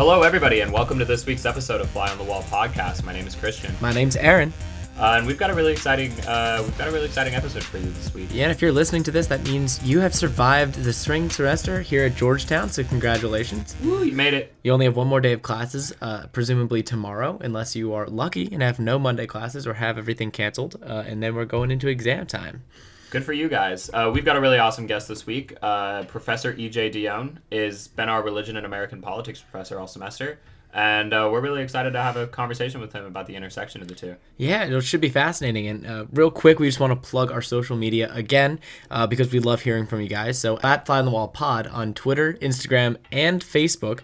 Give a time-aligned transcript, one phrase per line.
[0.00, 3.04] Hello, everybody, and welcome to this week's episode of Fly on the Wall podcast.
[3.04, 4.50] My name is Christian, My name's Aaron.
[4.98, 7.76] uh, and we've got a really exciting uh, we've got a really exciting episode for
[7.76, 8.30] you this week.
[8.32, 11.82] Yeah, and if you're listening to this, that means you have survived the spring semester
[11.82, 13.76] here at Georgetown, so congratulations.
[13.82, 14.54] Woo, you made it.
[14.64, 18.48] You only have one more day of classes, uh, presumably tomorrow, unless you are lucky
[18.50, 21.88] and have no Monday classes or have everything canceled, uh, and then we're going into
[21.88, 22.62] exam time.
[23.10, 23.90] Good for you guys.
[23.92, 25.56] Uh, we've got a really awesome guest this week.
[25.60, 26.90] Uh, professor E.J.
[26.90, 30.38] Dionne is been our religion and American politics professor all semester,
[30.72, 33.88] and uh, we're really excited to have a conversation with him about the intersection of
[33.88, 34.14] the two.
[34.36, 35.66] Yeah, it should be fascinating.
[35.66, 38.60] And uh, real quick, we just want to plug our social media again
[38.92, 40.38] uh, because we love hearing from you guys.
[40.38, 44.02] So at Fly on the Wall Pod on Twitter, Instagram, and Facebook.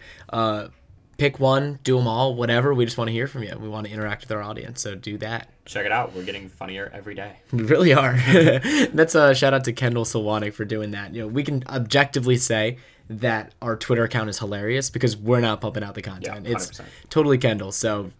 [1.18, 2.74] Pick one, do them all, whatever.
[2.74, 3.56] We just want to hear from you.
[3.58, 5.48] We want to interact with our audience, so do that.
[5.64, 6.14] Check it out.
[6.14, 7.36] We're getting funnier every day.
[7.52, 8.16] We really are.
[8.92, 11.14] That's a shout out to Kendall Silwanik for doing that.
[11.14, 12.76] You know, we can objectively say
[13.08, 16.44] that our Twitter account is hilarious because we're not pumping out the content.
[16.46, 16.84] Yeah, it's 100%.
[17.08, 17.72] totally Kendall.
[17.72, 18.10] So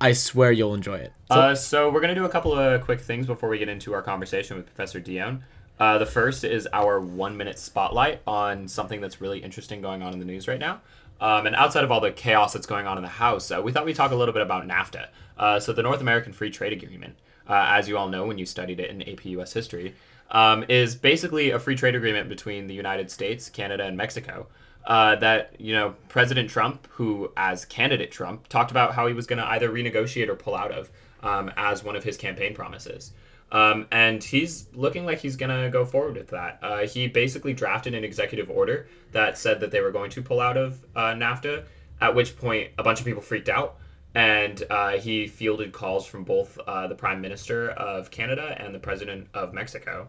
[0.00, 1.12] I swear you'll enjoy it.
[1.30, 3.92] So, Uh, so we're gonna do a couple of quick things before we get into
[3.94, 5.40] our conversation with Professor Dionne.
[5.80, 10.20] Uh, the first is our one-minute spotlight on something that's really interesting going on in
[10.20, 10.80] the news right now.
[11.24, 13.72] Um, and outside of all the chaos that's going on in the House, uh, we
[13.72, 15.06] thought we'd talk a little bit about NAFTA.
[15.38, 17.16] Uh, so the North American Free Trade Agreement,
[17.48, 19.94] uh, as you all know when you studied it in AP US history,
[20.30, 24.48] um, is basically a free trade agreement between the United States, Canada, and Mexico.
[24.84, 29.26] Uh, that you know President Trump, who as candidate Trump talked about how he was
[29.26, 30.90] going to either renegotiate or pull out of
[31.24, 33.12] um, as one of his campaign promises.
[33.50, 36.58] Um, and he's looking like he's going to go forward with that.
[36.62, 40.40] Uh, he basically drafted an executive order that said that they were going to pull
[40.40, 41.64] out of uh, NAFTA,
[42.00, 43.76] at which point a bunch of people freaked out.
[44.14, 48.78] And uh, he fielded calls from both uh, the Prime Minister of Canada and the
[48.78, 50.08] President of Mexico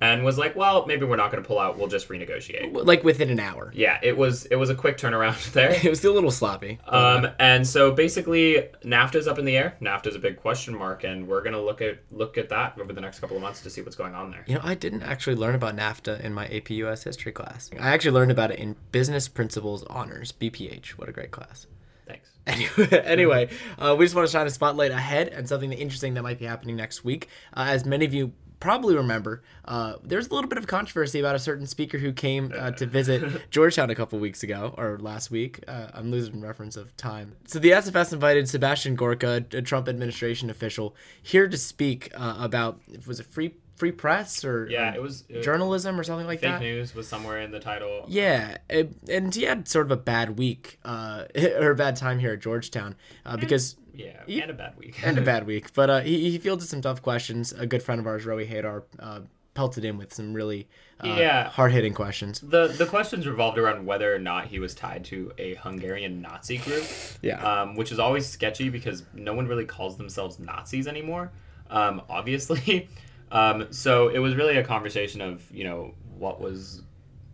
[0.00, 1.78] and was like, well, maybe we're not going to pull out.
[1.78, 2.84] We'll just renegotiate.
[2.84, 3.72] like within an hour.
[3.74, 5.70] Yeah, it was it was a quick turnaround there.
[5.70, 6.78] It was still a little sloppy.
[6.86, 9.76] Um, and so basically, NAFTA's up in the air.
[9.80, 13.00] NAFTA's a big question mark, and we're gonna look at look at that over the
[13.00, 14.44] next couple of months to see what's going on there.
[14.46, 17.70] You know, I didn't actually learn about NAFTA in my AP US history class.
[17.78, 20.90] I actually learned about it in Business Principles Honors, BPH.
[20.90, 21.66] What a great class.
[22.06, 22.30] Thanks.
[22.46, 23.48] Anyway, anyway
[23.78, 26.44] uh, we just want to shine a spotlight ahead and something interesting that might be
[26.44, 27.28] happening next week.
[27.54, 28.32] Uh, as many of you
[28.64, 32.50] probably remember, uh, there's a little bit of controversy about a certain speaker who came
[32.56, 35.62] uh, to visit Georgetown a couple weeks ago or last week.
[35.68, 37.36] Uh, I'm losing reference of time.
[37.46, 42.80] So the SFS invited Sebastian Gorka, a Trump administration official, here to speak uh, about
[43.06, 46.52] was it free free press or Yeah, it was uh, journalism or something like fake
[46.52, 46.60] that.
[46.60, 48.06] Fake news was somewhere in the title.
[48.08, 51.24] Yeah, it, and he had sort of a bad week, uh,
[51.60, 52.94] or a bad time here at Georgetown,
[53.26, 54.98] uh, because Yeah, He- and a bad week.
[55.06, 55.72] and a bad week.
[55.74, 57.52] But uh, he he fielded some tough questions.
[57.52, 59.20] A good friend of ours, Rowie Hadar, uh,
[59.54, 60.66] pelted in with some really
[61.00, 61.48] uh, Yeah.
[61.48, 62.40] hard hitting questions.
[62.40, 66.58] the the questions revolved around whether or not he was tied to a Hungarian Nazi
[66.58, 66.84] group.
[67.22, 67.40] Yeah.
[67.62, 71.30] um, which is always sketchy because no one really calls themselves Nazis anymore,
[71.70, 72.88] um, obviously.
[73.32, 76.82] Um, so it was really a conversation of you know what was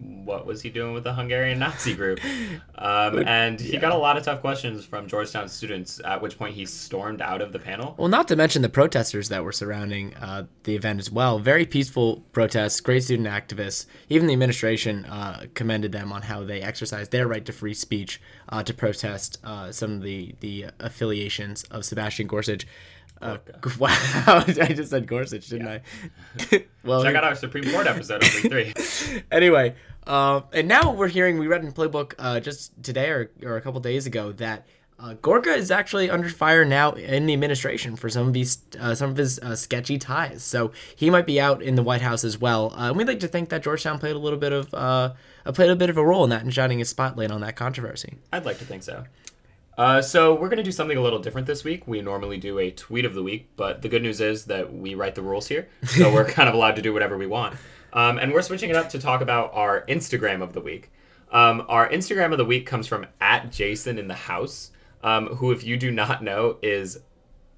[0.00, 2.20] what was he doing with the Hungarian Nazi group,
[2.76, 3.80] um, and he yeah.
[3.80, 6.00] got a lot of tough questions from Georgetown students.
[6.04, 7.94] At which point he stormed out of the panel.
[7.98, 11.38] Well, not to mention the protesters that were surrounding uh, the event as well.
[11.38, 13.86] Very peaceful protests, great student activists.
[14.08, 18.20] Even the administration uh, commended them on how they exercised their right to free speech
[18.48, 22.66] uh, to protest uh, some of the, the affiliations of Sebastian Gorsuch.
[23.20, 23.36] Uh,
[23.78, 25.82] wow, I just said Gorsuch, didn't I?
[26.84, 29.22] well, Check out our Supreme Court episode of week three.
[29.32, 29.75] anyway,
[30.06, 33.60] uh, and now we're hearing we read in Playbook uh, just today or, or a
[33.60, 34.66] couple days ago that
[34.98, 38.94] uh, Gorka is actually under fire now in the administration for some of these uh,
[38.94, 40.42] some of his uh, sketchy ties.
[40.42, 42.72] So he might be out in the White House as well.
[42.75, 45.12] Uh, and we'd like to think that Georgetown played a little bit of uh,
[45.53, 48.19] played a bit of a role in that and shining a spotlight on that controversy.
[48.32, 49.04] I'd like to think so.
[49.78, 51.86] Uh, so we're gonna do something a little different this week.
[51.86, 54.94] We normally do a tweet of the week, but the good news is that we
[54.94, 57.56] write the rules here, so we're kind of allowed to do whatever we want.
[57.92, 60.91] Um, and we're switching it up to talk about our Instagram of the week.
[61.33, 64.71] Um, our Instagram of the week comes from at Jason in the house,
[65.03, 67.00] um, who, if you do not know, is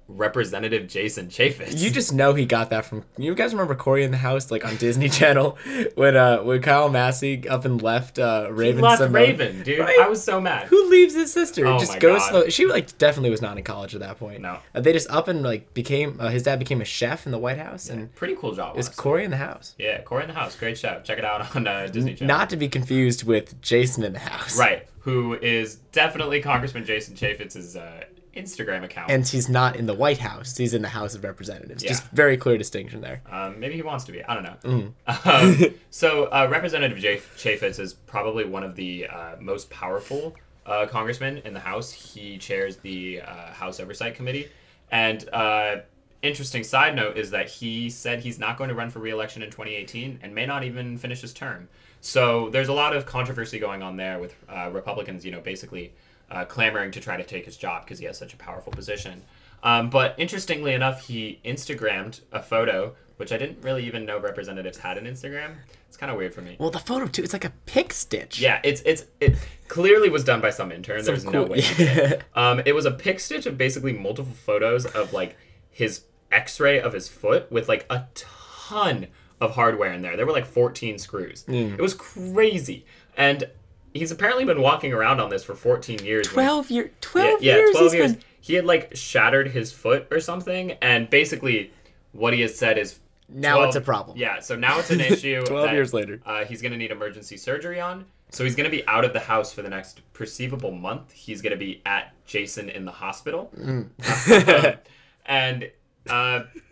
[0.07, 1.79] Representative Jason Chaffetz.
[1.79, 3.03] You just know he got that from.
[3.17, 5.57] You guys remember Cory in the House, like on Disney Channel,
[5.95, 8.81] when uh when Kyle Massey up and left uh He Raven.
[8.81, 9.13] left Simone?
[9.13, 9.79] Raven, dude.
[9.79, 9.97] Right?
[10.01, 10.67] I was so mad.
[10.67, 11.65] Who leaves his sister?
[11.65, 12.19] Oh just my goes.
[12.19, 12.29] God.
[12.29, 12.49] Slow.
[12.49, 14.41] She like definitely was not in college at that point.
[14.41, 14.59] No.
[14.75, 16.17] Uh, they just up and like became.
[16.19, 18.75] Uh, his dad became a chef in the White House, and Pretty cool job.
[18.75, 18.87] Was.
[18.87, 18.95] It's.
[18.95, 19.75] Cory in the House.
[19.79, 20.55] Yeah, Cory in the house.
[20.55, 21.01] Great show.
[21.03, 22.35] Check it out on uh, Disney Channel.
[22.37, 24.57] Not to be confused with Jason in the House.
[24.57, 28.03] Right, who is definitely Congressman Jason Chaffetz's uh,
[28.35, 29.11] Instagram account.
[29.11, 30.57] And he's not in the White House.
[30.57, 31.83] He's in the House of Representatives.
[31.83, 33.21] Just very clear distinction there.
[33.31, 34.23] um, maybe he wants to be.
[34.23, 34.93] I don't know.
[35.07, 35.65] Mm.
[35.67, 40.35] Um, so, uh, Representative Jay Chaffetz is probably one of the uh, most powerful
[40.65, 41.91] uh, congressman in the House.
[41.91, 44.49] He chairs the uh, House Oversight Committee.
[44.91, 45.77] And uh,
[46.21, 49.49] interesting side note is that he said he's not going to run for re-election in
[49.49, 51.67] 2018 and may not even finish his term.
[52.01, 55.93] So there's a lot of controversy going on there with uh, Republicans, you know, basically
[56.33, 59.21] uh, clamoring to try to take his job because he has such a powerful position.
[59.61, 64.79] Um, but interestingly enough, he Instagrammed a photo, which I didn't really even know representatives
[64.79, 65.55] had an Instagram.
[65.87, 66.57] It's kind of weird for me.
[66.59, 68.39] Well, the photo too, it's like a pick stitch.
[68.39, 69.37] Yeah, it's it's it
[69.67, 71.05] clearly was done by some intern.
[71.05, 72.19] There's no cool- way.
[72.35, 75.37] Um, it was a pic stitch of basically multiple photos of like
[75.69, 79.07] his X-ray of his foot with like a ton
[79.39, 80.17] of hardware in there.
[80.17, 81.43] There were like 14 screws.
[81.43, 81.75] Hmm.
[81.75, 82.85] It was crazy,
[83.15, 83.43] and
[83.93, 86.27] he's apparently been walking around on this for 14 years.
[86.27, 87.71] Twelve year, yeah, twelve yeah, years.
[87.71, 88.13] 12 he's years.
[88.13, 91.71] been- He had like shattered his foot or something, and basically
[92.11, 92.99] what he has said is
[93.29, 94.17] Now it's a problem.
[94.17, 95.43] Yeah, so now it's an issue.
[95.45, 96.19] 12 that, years later.
[96.25, 98.05] uh, he's going to need emergency surgery on.
[98.31, 101.11] So he's going to be out of the house for the next perceivable month.
[101.11, 104.79] He's going to be at Jason in the hospital, Mm.
[105.27, 105.69] and
[106.09, 106.43] uh,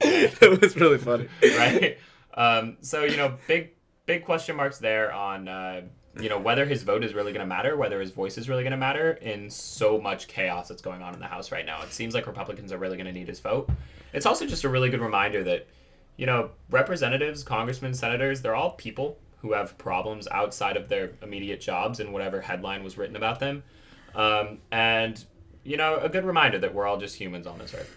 [0.00, 1.28] it was really funny.
[1.42, 1.98] right.
[2.34, 3.70] Um, so you know, big
[4.06, 5.82] big question marks there on uh,
[6.20, 8.62] you know whether his vote is really going to matter, whether his voice is really
[8.62, 11.82] going to matter in so much chaos that's going on in the House right now.
[11.82, 13.70] It seems like Republicans are really going to need his vote.
[14.12, 15.66] It's also just a really good reminder that
[16.16, 21.60] you know representatives, congressmen, senators, they're all people who have problems outside of their immediate
[21.60, 23.62] jobs and whatever headline was written about them.
[24.14, 25.24] Um, and
[25.62, 27.96] you know, a good reminder that we're all just humans on this earth.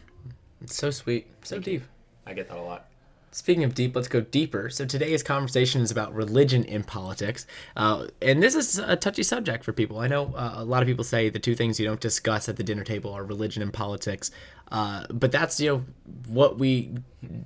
[0.62, 1.84] It's so sweet, so deep.
[2.26, 2.91] I get that a lot.
[3.34, 4.70] Speaking of deep, let's go deeper.
[4.70, 7.48] So today's conversation is about religion in politics,
[7.78, 10.00] uh, and this is a touchy subject for people.
[10.00, 12.58] I know uh, a lot of people say the two things you don't discuss at
[12.58, 14.32] the dinner table are religion and politics,
[14.70, 15.86] uh, but that's you know
[16.28, 16.94] what we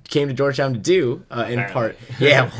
[0.08, 1.96] came to Georgetown to do uh, in part.
[2.18, 2.50] Yeah,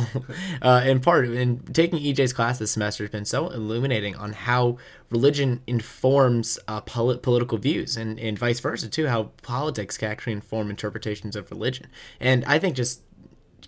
[0.62, 1.26] uh, in part.
[1.26, 4.78] And taking EJ's class this semester has been so illuminating on how
[5.10, 9.08] religion informs uh, poli- political views, and, and vice versa too.
[9.08, 11.88] How politics can actually inform interpretations of religion,
[12.20, 13.02] and I think just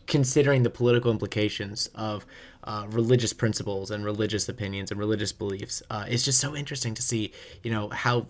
[0.07, 2.27] considering the political implications of
[2.65, 7.03] uh, religious principles and religious opinions and religious beliefs, uh, it's just so interesting to
[7.03, 7.33] see,
[7.63, 8.27] you know, how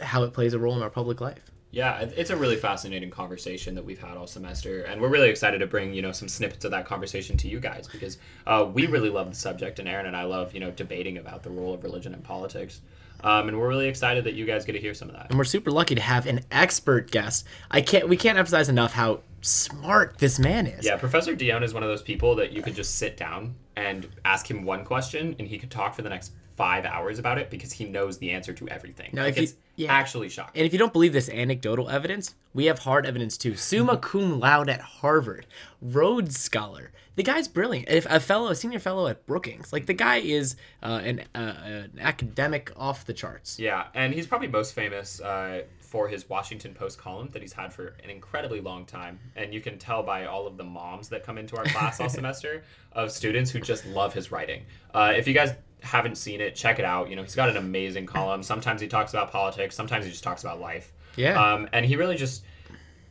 [0.00, 1.50] how it plays a role in our public life.
[1.70, 5.58] Yeah, it's a really fascinating conversation that we've had all semester, and we're really excited
[5.58, 8.86] to bring you know some snippets of that conversation to you guys because uh, we
[8.86, 11.74] really love the subject, and Aaron and I love you know debating about the role
[11.74, 12.80] of religion in politics,
[13.22, 15.26] um, and we're really excited that you guys get to hear some of that.
[15.28, 17.44] And we're super lucky to have an expert guest.
[17.70, 20.84] I can't we can't emphasize enough how smart this man is.
[20.84, 24.08] Yeah, Professor Dionne is one of those people that you could just sit down and
[24.24, 27.50] ask him one question, and he could talk for the next five hours about it
[27.50, 29.10] because he knows the answer to everything.
[29.12, 29.92] Now, like, if you- yeah.
[29.92, 30.58] actually shocking.
[30.58, 33.54] And if you don't believe this anecdotal evidence, we have hard evidence too.
[33.54, 35.46] Summa cum laude at Harvard,
[35.80, 36.90] Rhodes Scholar.
[37.14, 37.88] The guy's brilliant.
[37.88, 41.38] If a fellow, a senior fellow at Brookings, like the guy is uh, an, uh,
[41.38, 43.58] an academic off the charts.
[43.60, 47.72] Yeah, and he's probably most famous uh, for his Washington Post column that he's had
[47.72, 49.18] for an incredibly long time.
[49.36, 52.08] And you can tell by all of the moms that come into our class all
[52.10, 52.62] semester
[52.92, 54.64] of students who just love his writing.
[54.92, 57.08] Uh, if you guys haven't seen it, check it out.
[57.08, 58.42] You know, he's got an amazing column.
[58.42, 60.92] Sometimes he talks about politics, sometimes he just talks about life.
[61.16, 61.42] Yeah.
[61.42, 62.44] Um, and he really just,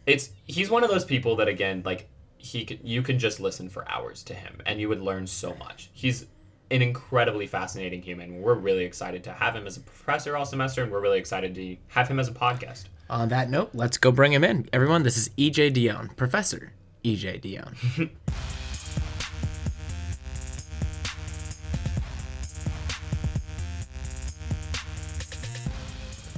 [0.05, 2.07] it's, he's one of those people that, again, like,
[2.37, 5.55] he could, you can just listen for hours to him and you would learn so
[5.55, 5.89] much.
[5.93, 6.27] He's
[6.69, 8.41] an incredibly fascinating human.
[8.41, 11.55] We're really excited to have him as a professor all semester, and we're really excited
[11.55, 12.85] to have him as a podcast.
[13.09, 14.67] On that note, let's go bring him in.
[14.73, 18.09] Everyone, this is EJ Dionne, Professor EJ Dionne.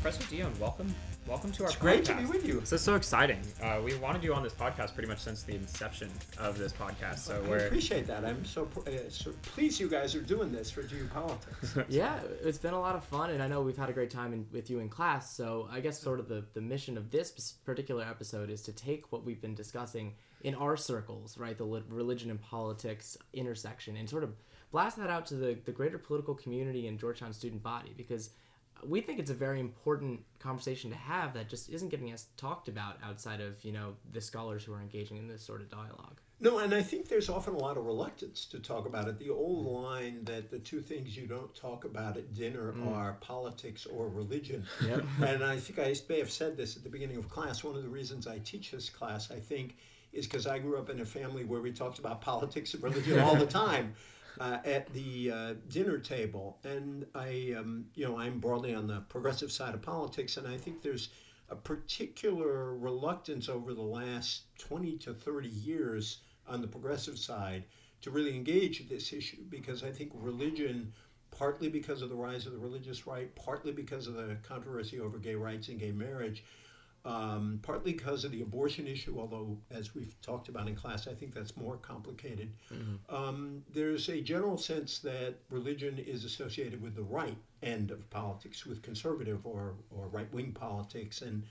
[0.01, 0.93] Professor Dionne, welcome,
[1.29, 1.69] welcome to our.
[1.69, 2.59] It's great to be with you.
[2.59, 3.39] This is so exciting.
[3.61, 6.09] Uh, we wanted you on this podcast pretty much since the inception
[6.39, 7.19] of this podcast.
[7.19, 8.25] So I we're appreciate that.
[8.25, 11.85] I'm so, pr- uh, so pleased you guys are doing this for geopolitics.
[11.89, 14.33] Yeah, it's been a lot of fun, and I know we've had a great time
[14.33, 15.35] in, with you in class.
[15.35, 17.31] So I guess sort of the, the mission of this
[17.63, 22.31] particular episode is to take what we've been discussing in our circles, right, the religion
[22.31, 24.33] and politics intersection, and sort of
[24.71, 28.31] blast that out to the, the greater political community and Georgetown student body because
[28.87, 32.67] we think it's a very important conversation to have that just isn't getting us talked
[32.67, 36.21] about outside of you know the scholars who are engaging in this sort of dialogue.
[36.39, 39.19] no, and I think there's often a lot of reluctance to talk about it.
[39.19, 42.95] The old line that the two things you don't talk about at dinner mm.
[42.95, 44.65] are politics or religion.
[44.85, 45.03] Yep.
[45.25, 47.63] and I think I may have said this at the beginning of class.
[47.63, 49.77] One of the reasons I teach this class, I think,
[50.13, 53.19] is because I grew up in a family where we talked about politics and religion
[53.19, 53.93] all the time.
[54.39, 59.01] Uh, at the uh, dinner table, and I, um, you know, I'm broadly on the
[59.09, 61.09] progressive side of politics, and I think there's
[61.49, 67.65] a particular reluctance over the last 20 to 30 years on the progressive side
[68.01, 70.93] to really engage this issue because I think religion
[71.31, 75.17] partly because of the rise of the religious right, partly because of the controversy over
[75.17, 76.43] gay rights and gay marriage,
[77.05, 81.13] um, partly because of the abortion issue, although, as we've talked about in class, I
[81.13, 82.51] think that's more complicated.
[82.73, 83.15] Mm-hmm.
[83.15, 88.65] Um, there's a general sense that religion is associated with the right end of politics,
[88.65, 91.21] with conservative or, or right wing politics.
[91.21, 91.43] And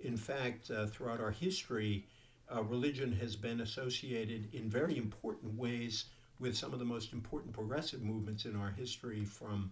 [0.00, 2.06] in fact, uh, throughout our history,
[2.54, 6.06] uh, religion has been associated in very important ways
[6.40, 9.70] with some of the most important progressive movements in our history, from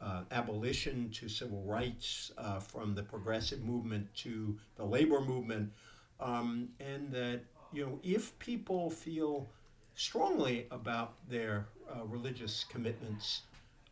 [0.00, 5.72] uh, abolition to civil rights, uh, from the progressive movement to the labor movement,
[6.20, 7.40] um, and that
[7.72, 9.48] you know if people feel
[9.94, 13.42] strongly about their uh, religious commitments,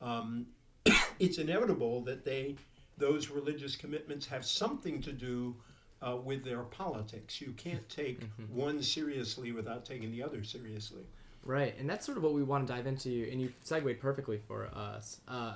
[0.01, 0.47] um,
[1.19, 2.57] it's inevitable that they
[2.99, 5.55] those religious commitments have something to do
[6.03, 7.41] uh, with their politics.
[7.41, 8.57] You can't take mm-hmm.
[8.57, 11.03] one seriously without taking the other seriously.
[11.45, 14.41] Right, and that's sort of what we want to dive into, and you segued perfectly
[14.49, 15.21] for us.
[15.29, 15.55] Uh,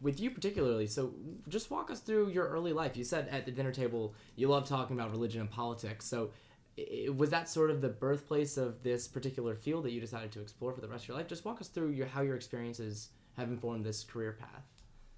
[0.00, 1.14] with you particularly, so
[1.48, 2.96] just walk us through your early life.
[2.96, 6.06] You said at the dinner table you love talking about religion and politics.
[6.06, 6.30] So,
[7.14, 10.72] was that sort of the birthplace of this particular field that you decided to explore
[10.72, 11.26] for the rest of your life?
[11.26, 14.64] Just walk us through your how your experiences have informed this career path.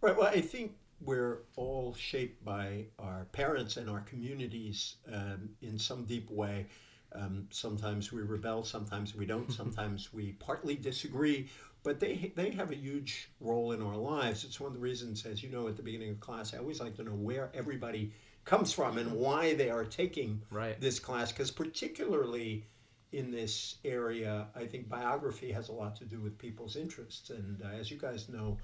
[0.01, 0.17] Right.
[0.17, 0.73] Well, I think
[1.05, 6.67] we're all shaped by our parents and our communities um, in some deep way.
[7.15, 11.49] Um, sometimes we rebel, sometimes we don't, sometimes we partly disagree,
[11.83, 14.45] but they, they have a huge role in our lives.
[14.45, 16.81] It's one of the reasons, as you know, at the beginning of class, I always
[16.81, 18.13] like to know where everybody
[18.45, 20.81] comes from and why they are taking right.
[20.81, 22.67] this class, because particularly
[23.13, 27.31] in this area, I think biography has a lot to do with people's interests.
[27.31, 28.59] And uh, as you guys know,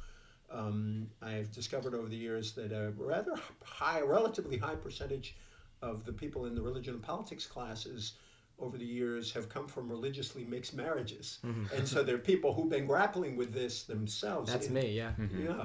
[0.50, 5.37] um, I've discovered over the years that a rather high, relatively high percentage
[5.82, 8.14] of the people in the religion and politics classes
[8.59, 11.38] over the years have come from religiously mixed marriages.
[11.45, 11.75] Mm-hmm.
[11.77, 14.53] And so there are people who've been grappling with this themselves.
[14.53, 15.12] That's in, me, yeah.
[15.19, 15.47] Mm-hmm.
[15.47, 15.65] Yeah.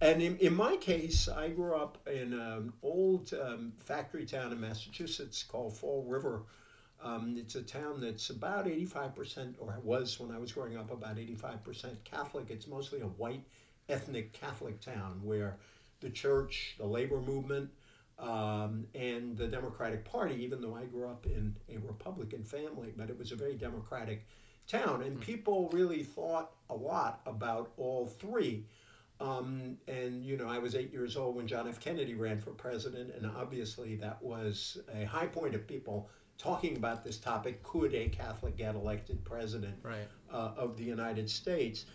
[0.00, 4.60] And in, in my case, I grew up in an old um, factory town in
[4.60, 6.42] Massachusetts called Fall River.
[7.04, 11.16] Um, it's a town that's about 85%, or was when I was growing up, about
[11.16, 12.50] 85% Catholic.
[12.50, 13.44] It's mostly a white
[13.88, 15.56] ethnic Catholic town where
[16.00, 17.70] the church, the labor movement,
[18.22, 23.10] um, and the Democratic Party, even though I grew up in a Republican family, but
[23.10, 24.24] it was a very Democratic
[24.68, 25.02] town.
[25.02, 25.22] And hmm.
[25.22, 28.64] people really thought a lot about all three.
[29.20, 31.80] Um, and, you know, I was eight years old when John F.
[31.80, 37.04] Kennedy ran for president, and obviously that was a high point of people talking about
[37.04, 40.08] this topic could a Catholic get elected president right.
[40.32, 41.86] uh, of the United States?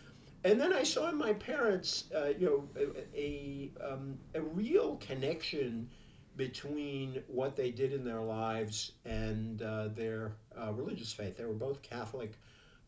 [0.43, 4.97] And then I saw in my parents, uh, you know, a, a, um, a real
[4.97, 5.89] connection
[6.37, 11.35] between what they did in their lives and uh, their uh, religious faith.
[11.35, 12.33] They were both Catholic.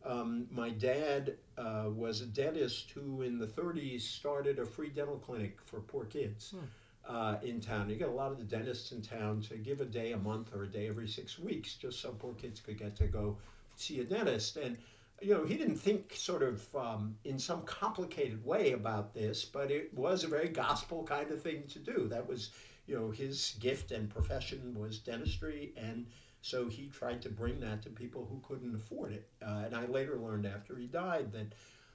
[0.04, 5.18] Um, my dad uh, was a dentist who, in the 30s, started a free dental
[5.18, 6.64] clinic for poor kids hmm.
[7.08, 7.88] Uh, in town.
[7.88, 10.54] You get a lot of the dentists in town to give a day a month
[10.54, 13.38] or a day every six weeks just so poor kids could get to go
[13.74, 14.58] see a dentist.
[14.58, 14.76] And
[15.20, 19.70] you know, he didn't think sort of um, in some complicated way about this, but
[19.70, 22.06] it was a very gospel kind of thing to do.
[22.08, 22.50] That was
[22.90, 26.06] you know, his gift and profession was dentistry, and
[26.42, 29.28] so he tried to bring that to people who couldn't afford it.
[29.40, 31.52] Uh, and I later learned after he died that,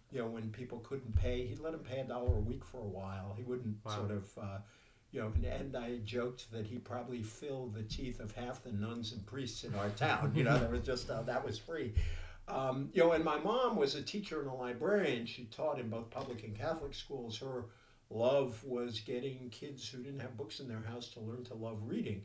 [0.09, 2.77] you know, when people couldn't pay, he'd let them pay a dollar a week for
[2.77, 3.33] a while.
[3.35, 3.91] He wouldn't wow.
[3.91, 4.57] sort of, uh,
[5.11, 8.71] you know, and, and, I joked that he probably filled the teeth of half the
[8.71, 10.31] nuns and priests in our town.
[10.33, 11.91] You know, that was just uh, that was free.
[12.47, 15.25] Um, you know, and my mom was a teacher and a librarian.
[15.25, 17.37] She taught in both public and Catholic schools.
[17.39, 17.65] Her
[18.09, 21.79] love was getting kids who didn't have books in their house to learn to love
[21.85, 22.23] reading.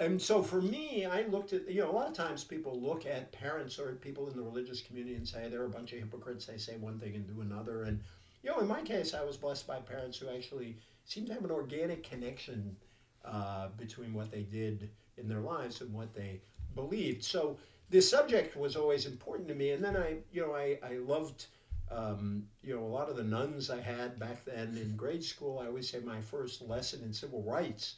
[0.00, 3.04] And so for me, I looked at, you know, a lot of times people look
[3.04, 6.46] at parents or people in the religious community and say they're a bunch of hypocrites.
[6.46, 7.82] They say one thing and do another.
[7.82, 8.00] And,
[8.42, 11.44] you know, in my case, I was blessed by parents who actually seemed to have
[11.44, 12.76] an organic connection
[13.24, 16.40] uh, between what they did in their lives and what they
[16.76, 17.24] believed.
[17.24, 17.56] So
[17.90, 19.72] this subject was always important to me.
[19.72, 21.46] And then I, you know, I, I loved
[21.90, 25.58] um, you know, a lot of the nuns I had back then in grade school,
[25.58, 27.96] I always say my first lesson in civil rights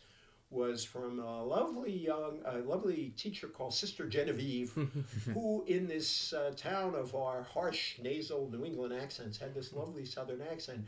[0.51, 4.73] was from a lovely young, a lovely teacher called Sister Genevieve,
[5.35, 10.05] who in this uh, town of our harsh nasal New England accents had this lovely
[10.05, 10.85] Southern accent.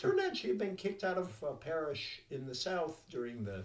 [0.00, 3.64] Turned out she had been kicked out of a parish in the South during the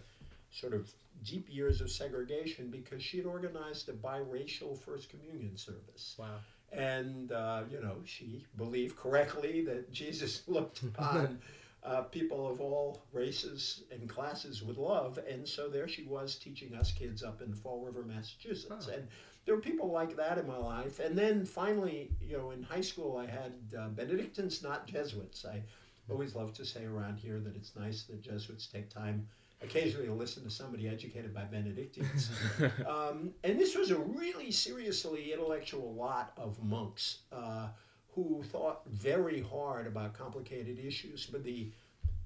[0.52, 0.92] sort of
[1.24, 6.16] deep years of segregation because she had organized a biracial First Communion service.
[6.18, 6.38] Wow
[6.72, 11.40] and uh, you know she believed correctly that Jesus looked upon
[11.84, 16.76] uh, people of all races and classes with love, and so there she was teaching
[16.76, 18.94] us kids up in Fall River, Massachusetts, oh.
[18.94, 19.08] and
[19.46, 21.00] there were people like that in my life.
[21.00, 25.46] And then finally, you know, in high school, I had uh, Benedictines, not Jesuits.
[25.46, 25.64] I
[26.10, 29.28] always love to say around here that it's nice that Jesuits take time
[29.62, 32.30] occasionally listen to somebody educated by Benedictines.
[32.88, 37.68] um, and this was a really seriously intellectual lot of monks uh,
[38.16, 41.26] who thought very hard about complicated issues.
[41.26, 41.72] But the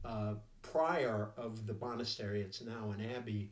[0.05, 3.49] uh, prior of the monastery, it's now an abbey,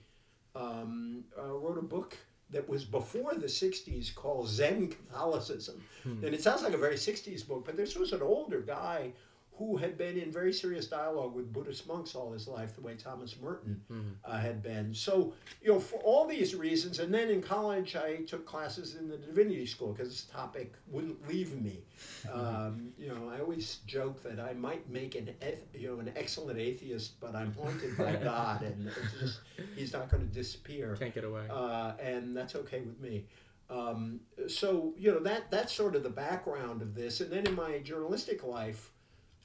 [0.56, 2.18] um, uh, wrote a book
[2.52, 5.82] that was before the 60s called Zen Catholicism.
[6.04, 6.24] Hmm.
[6.24, 9.14] And it sounds like a very 60s book, but this was an older guy
[9.58, 12.96] who had been in very serious dialogue with Buddhist monks all his life, the way
[12.96, 14.10] Thomas Merton mm-hmm.
[14.26, 14.94] uh, had been.
[14.94, 19.08] So, you know, for all these reasons, and then in college I took classes in
[19.08, 21.84] the divinity school because this topic wouldn't leave me.
[22.32, 25.30] Um, you know, I always joke that I might make an
[25.74, 29.40] you know an excellent atheist, but I'm haunted by God, and it's just
[29.76, 30.96] He's not going to disappear.
[30.98, 31.46] Can't get away.
[31.50, 33.26] Uh, and that's okay with me.
[33.70, 37.56] Um, so you know that that's sort of the background of this, and then in
[37.56, 38.91] my journalistic life.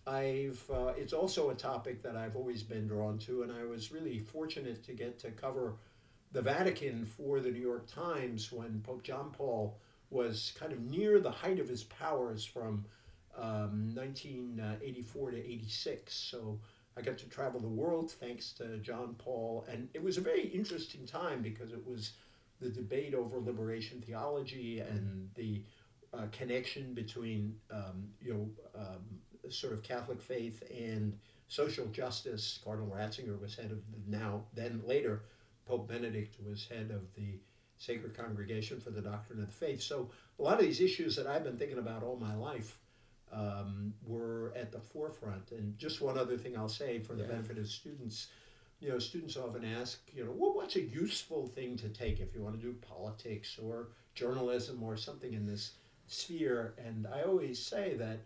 [0.07, 3.91] I've uh, it's also a topic that I've always been drawn to, and I was
[3.91, 5.75] really fortunate to get to cover
[6.33, 9.79] the Vatican for the New York Times when Pope John Paul
[10.11, 12.85] was kind of near the height of his powers from
[13.37, 16.15] um, 1984 to 86.
[16.15, 16.61] So
[16.97, 20.47] I got to travel the world thanks to John Paul, and it was a very
[20.49, 22.13] interesting time because it was
[22.61, 25.63] the debate over liberation theology and the
[26.15, 28.49] uh, connection between um, you know
[28.81, 29.05] um,
[29.51, 32.59] sort of Catholic faith and social justice.
[32.65, 35.23] Cardinal Ratzinger was head of the now, then later,
[35.67, 37.39] Pope Benedict was head of the
[37.79, 39.83] Sacred Congregation for the Doctrine of the Faith.
[39.83, 42.79] So a lot of these issues that I've been thinking about all my life
[43.33, 45.51] um, were at the forefront.
[45.51, 47.31] And just one other thing I'll say for the yeah.
[47.31, 48.29] benefit of students.
[48.81, 52.35] You know, students often ask, you know, well, what's a useful thing to take if
[52.35, 55.73] you want to do politics or journalism or something in this
[56.07, 56.75] sphere?
[56.85, 58.21] And I always say that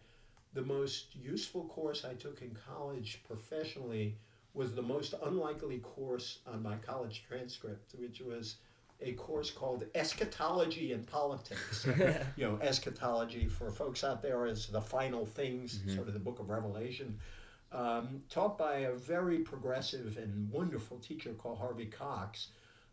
[0.53, 4.17] the most useful course I took in college professionally
[4.55, 8.57] was the most unlikely course on my college transcript, which was
[9.01, 11.87] a course called Eschatology and Politics.
[12.37, 15.95] you know, eschatology for folks out there is the final things, mm-hmm.
[15.95, 17.17] sort of the book of Revelation,
[17.73, 22.49] um, taught by a very progressive and wonderful teacher called Harvey Cox.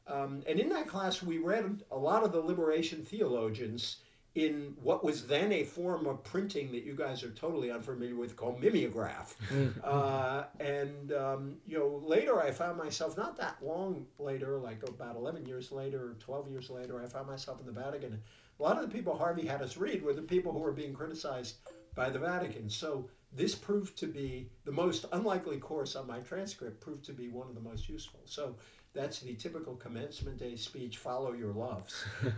[0.05, 3.97] Um, and in that class, we read a lot of the liberation theologians
[4.37, 8.35] in what was then a form of printing that you guys are totally unfamiliar with
[8.35, 9.35] called mimeograph.
[9.47, 9.73] Mm.
[9.83, 15.15] uh, and, um, you know, later I found myself, not that long later, like about
[15.15, 18.21] 11 years later or 12 years later, I found myself in the Vatican.
[18.59, 20.93] A lot of the people Harvey had us read were the people who were being
[20.93, 21.55] criticized
[21.95, 22.69] by the Vatican.
[22.69, 27.29] So this proved to be the most unlikely course on my transcript, proved to be
[27.29, 28.19] one of the most useful.
[28.25, 28.55] So
[28.93, 32.03] that's the typical commencement day speech follow your loves.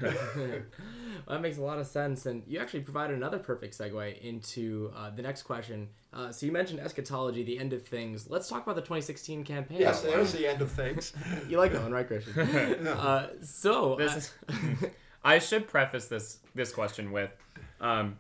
[1.27, 4.91] Well, that makes a lot of sense and you actually provided another perfect segue into
[4.95, 5.89] uh, the next question.
[6.13, 8.29] Uh, so you mentioned eschatology the end of things.
[8.29, 9.79] Let's talk about the 2016 campaign.
[9.79, 11.13] Yes there's the end of things.
[11.49, 12.33] You like that one right christian?
[12.83, 12.93] No.
[12.93, 14.33] uh, so this is,
[15.23, 17.31] i should preface this this question with
[17.81, 18.17] um,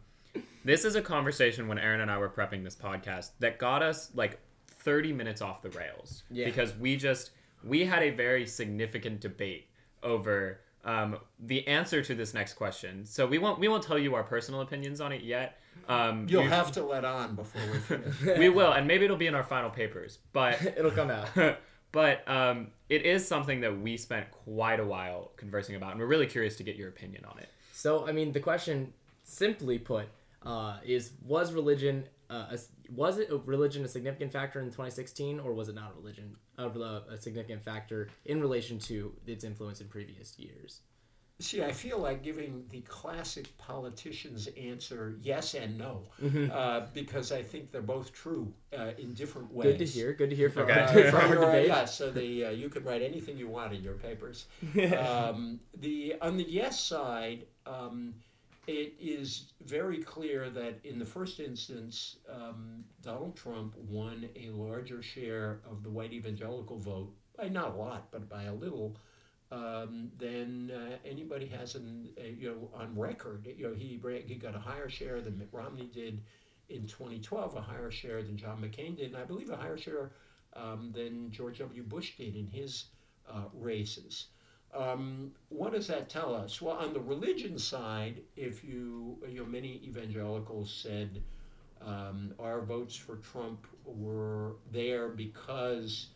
[0.65, 4.09] this is a conversation when aaron and i were prepping this podcast that got us
[4.15, 4.39] like
[4.79, 6.23] 30 minutes off the rails.
[6.31, 6.45] Yeah.
[6.45, 7.31] because we just
[7.63, 9.67] we had a very significant debate
[10.03, 13.05] over um, the answer to this next question.
[13.05, 15.59] So we won't we won't tell you our personal opinions on it yet.
[15.87, 18.15] Um, You'll have to let on before we finish.
[18.37, 21.29] we will, and maybe it'll be in our final papers, but it'll come out.
[21.91, 26.07] but um, it is something that we spent quite a while conversing about, and we're
[26.07, 27.49] really curious to get your opinion on it.
[27.71, 28.93] So, I mean, the question,
[29.23, 30.07] simply put,
[30.43, 32.59] uh, is was religion uh, a,
[32.91, 36.35] was it a religion a significant factor in 2016, or was it not a religion
[36.59, 40.81] a, a significant factor in relation to its influence in previous years?
[41.41, 46.51] See, I feel like giving the classic politician's answer yes and no, mm-hmm.
[46.51, 49.77] uh, because I think they're both true uh, in different ways.
[49.77, 50.11] Good to hear.
[50.11, 51.07] Good to hear from, okay.
[51.07, 51.67] uh, from our debate.
[51.67, 54.47] Yeah, so the uh, you can write anything you want in your papers.
[54.97, 57.45] um, the on the yes side.
[57.65, 58.15] Um,
[58.69, 65.01] it is very clear that in the first instance, um, Donald Trump won a larger
[65.01, 68.95] share of the white evangelical vote by not a lot, but by a little,
[69.51, 73.47] um, than uh, anybody has in, uh, you know on record.
[73.57, 76.21] You know he he got a higher share than Mitt Romney did
[76.69, 80.11] in 2012, a higher share than John McCain did, and I believe a higher share
[80.55, 81.81] um, than George W.
[81.81, 82.85] Bush did in his
[83.27, 84.27] uh, races.
[84.75, 86.61] Um, what does that tell us?
[86.61, 91.21] Well, on the religion side, if you, you know, many evangelicals said
[91.81, 96.07] um, our votes for Trump were there because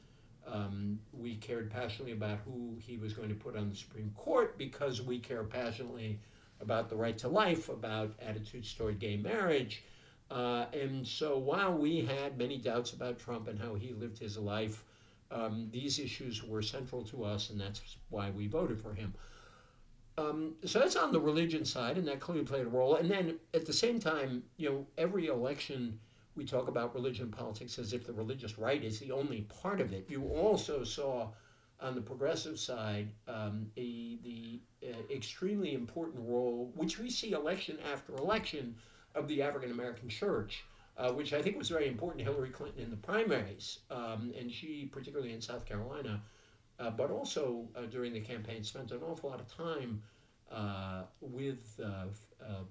[0.45, 4.57] um, we cared passionately about who he was going to put on the Supreme Court,
[4.57, 6.19] because we care passionately
[6.61, 9.83] about the right to life, about attitudes toward gay marriage.
[10.29, 14.37] Uh, and so while we had many doubts about Trump and how he lived his
[14.37, 14.83] life,
[15.33, 19.13] um, these issues were central to us, and that's why we voted for him.
[20.17, 22.95] Um, so that's on the religion side, and that clearly played a role.
[22.95, 25.99] And then at the same time, you know, every election
[26.35, 29.79] we talk about religion and politics as if the religious right is the only part
[29.81, 30.05] of it.
[30.09, 31.29] You also saw
[31.79, 37.77] on the progressive side um, a, the uh, extremely important role, which we see election
[37.91, 38.75] after election,
[39.15, 40.63] of the African American church.
[40.95, 44.51] Uh, which I think was very important to Hillary Clinton in the primaries, um, and
[44.51, 46.21] she, particularly in South Carolina,
[46.79, 50.03] uh, but also uh, during the campaign, spent an awful lot of time
[50.51, 52.05] uh, with uh,
[52.43, 52.63] uh,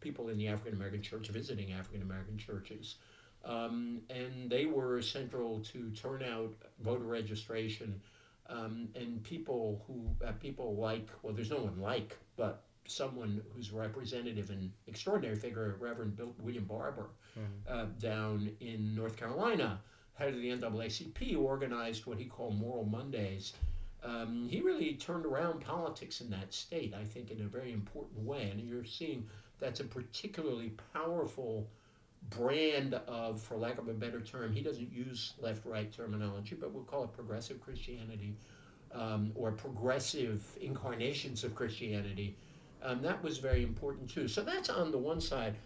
[0.00, 2.96] people in the African American church, visiting African American churches.
[3.44, 7.98] Um, and they were central to turnout, voter registration,
[8.50, 14.50] um, and people who people like well, there's no one like, but someone who's representative
[14.50, 17.98] and extraordinary figure, Reverend Bill, William Barber, mm-hmm.
[17.98, 19.80] down in North Carolina,
[20.14, 23.54] head of the NAACP, organized what he called Moral Mondays.
[24.02, 28.24] Um, he really turned around politics in that state, I think, in a very important
[28.24, 28.50] way.
[28.50, 29.26] And you're seeing
[29.58, 31.68] that's a particularly powerful
[32.28, 36.72] brand of, for lack of a better term, he doesn't use left right terminology, but
[36.72, 38.36] we'll call it progressive Christianity
[38.92, 42.36] um, or progressive incarnations of Christianity.
[42.82, 44.28] Um, that was very important too.
[44.28, 45.56] So that's on the one side.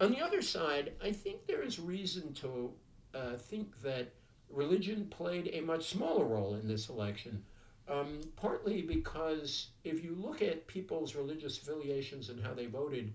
[0.00, 2.72] On the other side, I think there is reason to
[3.14, 4.14] uh, think that
[4.48, 7.42] religion played a much smaller role in this election.
[7.88, 13.12] Um, partly because if you look at people's religious affiliations and how they voted,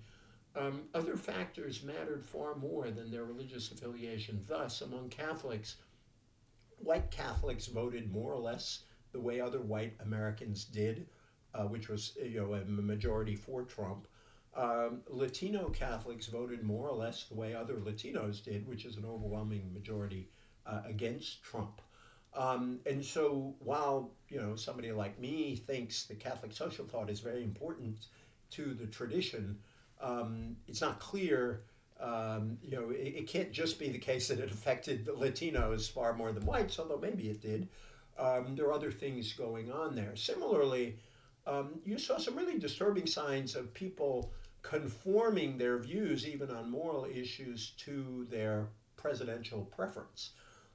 [0.56, 4.44] um, other factors mattered far more than their religious affiliation.
[4.48, 5.78] Thus, among Catholics,
[6.78, 11.08] white Catholics voted more or less the way other white Americans did,
[11.56, 14.08] uh, which was you know a majority for Trump.
[14.56, 19.06] Um, Latino Catholics voted more or less the way other Latinos did, which is an
[19.06, 20.30] overwhelming majority
[20.66, 21.82] uh, against Trump.
[22.34, 27.20] Um, and so, while you know somebody like me thinks the Catholic social thought is
[27.20, 28.08] very important
[28.52, 29.58] to the tradition,
[30.02, 31.62] um, it's not clear.
[31.98, 36.14] Um, you know, it, it, can't just be the case that it affected Latinos far
[36.14, 37.70] more than whites, although maybe it did.
[38.20, 40.14] Um, there are other things going on there.
[40.18, 40.98] Similarly,
[41.48, 44.32] um, you saw some really disturbing signs of people
[44.62, 50.32] conforming their views, even on moral issues, to their presidential preference.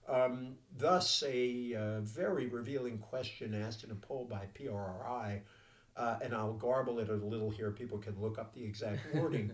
[0.09, 5.41] Um, thus, a uh, very revealing question asked in a poll by PRRI,
[5.97, 7.71] uh, and I'll garble it a little here.
[7.71, 9.53] People can look up the exact wording.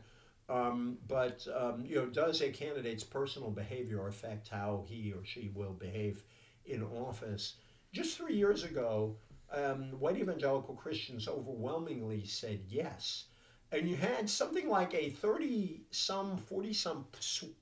[0.48, 5.50] um, but um, you know, does a candidate's personal behavior affect how he or she
[5.54, 6.22] will behave
[6.66, 7.54] in office?
[7.92, 9.16] Just three years ago,
[9.52, 13.24] um, white evangelical Christians overwhelmingly said yes.
[13.72, 17.06] And you had something like a 30 some, 40 some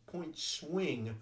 [0.07, 1.15] point swing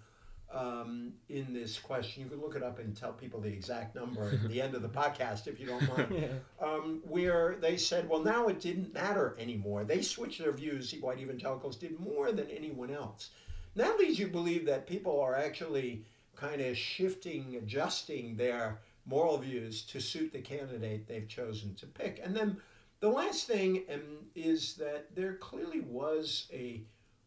[0.53, 2.23] um, in this question.
[2.23, 4.81] You could look it up and tell people the exact number at the end of
[4.81, 6.07] the podcast if you don't mind.
[6.11, 6.65] yeah.
[6.65, 9.83] um, where they said, well, now it didn't matter anymore.
[9.83, 10.93] They switched their views.
[10.99, 13.29] White evangelicals did more than anyone else.
[13.75, 19.37] That leads you to believe that people are actually kind of shifting, adjusting their moral
[19.37, 22.21] views to suit the candidate they've chosen to pick.
[22.23, 22.57] And then
[22.99, 24.01] the last thing um,
[24.35, 26.83] is that there clearly was a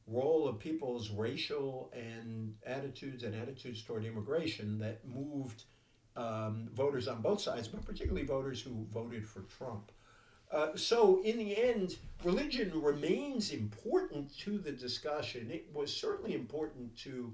[0.07, 5.65] role of people's racial and attitudes and attitudes toward immigration that moved
[6.17, 9.93] um, voters on both sides, but particularly voters who voted for Trump.
[10.51, 15.51] Uh, so, in the end, religion remains important to the discussion.
[15.51, 17.33] It was certainly important to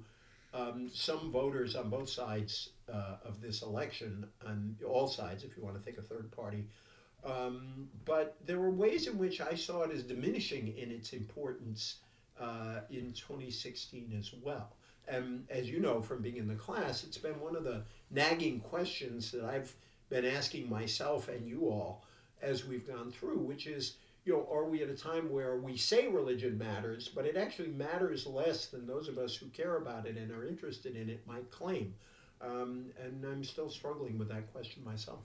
[0.54, 5.62] um, some voters on both sides uh, of this election, on all sides, if you
[5.62, 6.66] want to think a third party.
[7.24, 11.96] Um, but there were ways in which I saw it as diminishing in its importance
[12.40, 14.74] uh, in 2016 as well.
[15.08, 18.60] And as you know from being in the class, it's been one of the nagging
[18.60, 19.72] questions that I've
[20.10, 22.04] been asking myself and you all
[22.40, 25.76] as we've gone through, which is you know, are we at a time where we
[25.76, 30.06] say religion matters, but it actually matters less than those of us who care about
[30.06, 31.94] it and are interested in it might claim?
[32.40, 35.20] Um, and I'm still struggling with that question myself.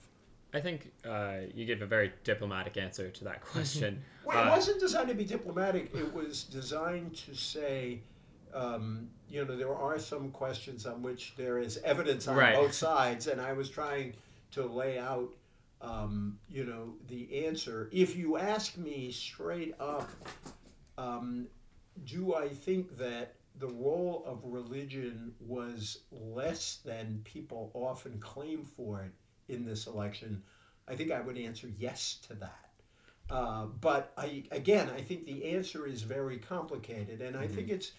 [0.54, 4.02] I think uh, you gave a very diplomatic answer to that question.
[4.24, 5.94] well, it uh, wasn't designed to be diplomatic.
[5.94, 8.00] It was designed to say,
[8.54, 12.54] um, you know, there are some questions on which there is evidence on right.
[12.54, 14.14] both sides, and I was trying
[14.52, 15.30] to lay out
[15.80, 17.88] um, you know, the answer.
[17.92, 20.10] If you ask me straight up,
[20.96, 21.46] um,
[22.04, 29.02] do I think that the role of religion was less than people often claim for
[29.02, 30.42] it in this election?
[30.86, 32.68] I think I would answer yes to that.
[33.30, 37.54] Uh, but I again, I think the answer is very complicated, and I mm-hmm.
[37.54, 37.92] think it's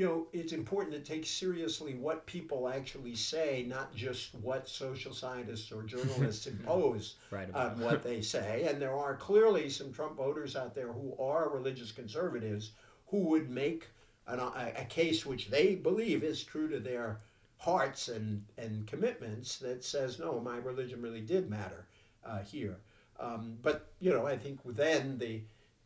[0.00, 5.12] you know, it's important to take seriously what people actually say, not just what social
[5.12, 7.54] scientists or journalists impose Right.
[7.54, 8.66] on what they say.
[8.66, 12.72] And there are clearly some Trump voters out there who are religious conservatives
[13.08, 13.88] who would make
[14.26, 17.18] an, a, a case which they believe is true to their
[17.58, 21.84] hearts and, and commitments that says, no, my religion really did matter
[22.24, 22.78] uh, here.
[23.18, 25.42] Um, but, you know, I think then the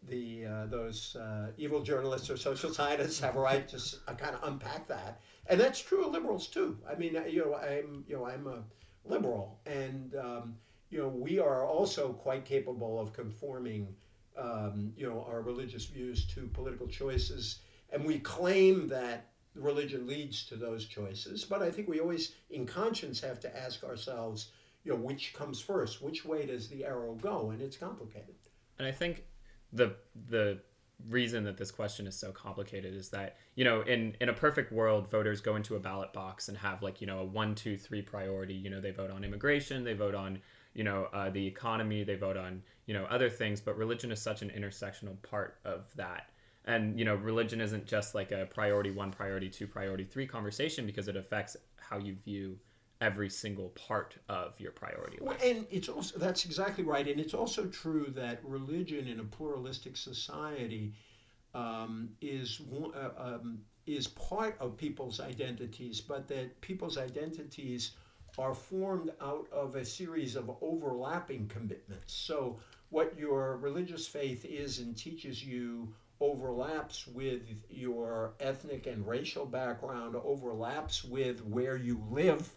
[0.09, 4.15] the uh, those uh, evil journalists or social scientists have a right to s- uh,
[4.15, 6.79] kind of unpack that, and that's true of liberals too.
[6.91, 8.63] I mean, uh, you know, I'm you know I'm a
[9.05, 10.57] liberal, and um,
[10.91, 13.95] you know we are also quite capable of conforming,
[14.37, 17.61] um, you know, our religious views to political choices,
[17.93, 21.45] and we claim that religion leads to those choices.
[21.45, 24.51] But I think we always, in conscience, have to ask ourselves,
[24.83, 26.03] you know, which comes first?
[26.03, 27.51] Which way does the arrow go?
[27.51, 28.35] And it's complicated.
[28.79, 29.25] And I think
[29.75, 29.95] the
[30.29, 30.59] the
[31.09, 34.73] reason that this question is so complicated is that you know in in a perfect
[34.73, 37.77] world voters go into a ballot box and have like you know a one two
[37.77, 38.55] three priority.
[38.55, 40.41] You know they vote on immigration they vote on
[40.73, 44.23] you know uh, the economy they vote on you know other things but religion is
[44.23, 46.31] such an intersectional part of that.
[46.67, 50.87] And you know religion isn't just like a priority one priority two priority three conversation
[50.87, 52.57] because it affects how you view
[53.01, 55.45] every single part of your priority Well, list.
[55.45, 59.97] and it's also that's exactly right, and it's also true that religion in a pluralistic
[59.97, 60.95] society
[61.55, 62.61] um, is
[62.95, 67.93] uh, um, is part of people's identities, but that people's identities
[68.39, 72.13] are formed out of a series of overlapping commitments.
[72.15, 72.59] So,
[72.91, 80.17] what your religious faith is and teaches you overlaps with your ethnic and racial background,
[80.17, 82.51] overlaps with where you live.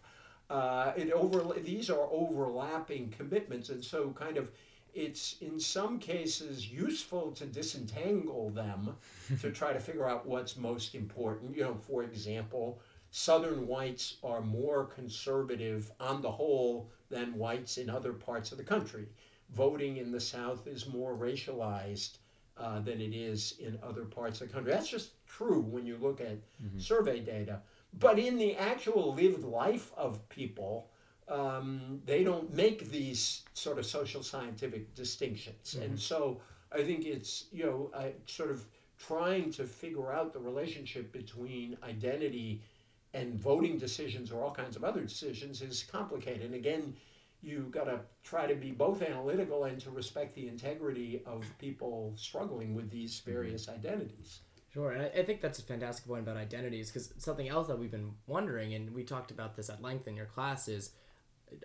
[0.50, 4.52] Uh, it over these are overlapping commitments, and so kind of
[4.94, 8.96] it's in some cases useful to disentangle them
[9.42, 11.56] to try to figure out what's most important.
[11.56, 12.80] You know, for example,
[13.12, 18.64] Southern whites are more conservative on the whole than whites in other parts of the
[18.64, 19.08] country.
[19.54, 22.18] Voting in the South is more racialized
[22.58, 24.72] uh, than it is in other parts of the country.
[24.72, 26.38] That's just true when you look at
[26.78, 27.62] survey data.
[27.94, 30.90] But in the actual lived life of people,
[31.28, 35.76] um, they don't make these sort of social scientific distinctions.
[35.76, 36.40] And so
[36.72, 38.66] I think it's, you know, I sort of
[38.98, 42.62] trying to figure out the relationship between identity
[43.14, 46.44] and voting decisions or all kinds of other decisions is complicated.
[46.44, 46.96] And again,
[47.42, 52.14] you got to try to be both analytical and to respect the integrity of people
[52.16, 54.42] struggling with these various identities.
[54.78, 57.80] Sure, and I, I think that's a fantastic point about identities because something else that
[57.80, 60.92] we've been wondering, and we talked about this at length in your class, is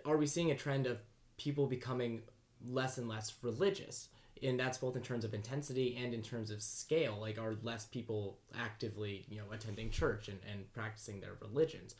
[0.03, 0.97] are we seeing a trend of
[1.37, 2.23] people becoming
[2.67, 4.07] less and less religious?
[4.41, 7.19] And that's both in terms of intensity and in terms of scale.
[7.21, 11.93] Like, are less people actively, you know, attending church and, and practicing their religions?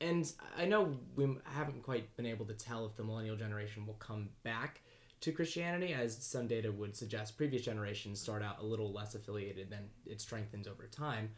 [0.00, 3.94] And I know we haven't quite been able to tell if the millennial generation will
[3.94, 4.80] come back
[5.20, 7.36] to Christianity, as some data would suggest.
[7.36, 11.30] Previous generations start out a little less affiliated, then it strengthens over time.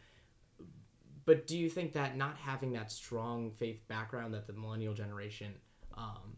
[1.24, 5.54] But do you think that not having that strong faith background that the millennial generation,
[5.96, 6.36] um,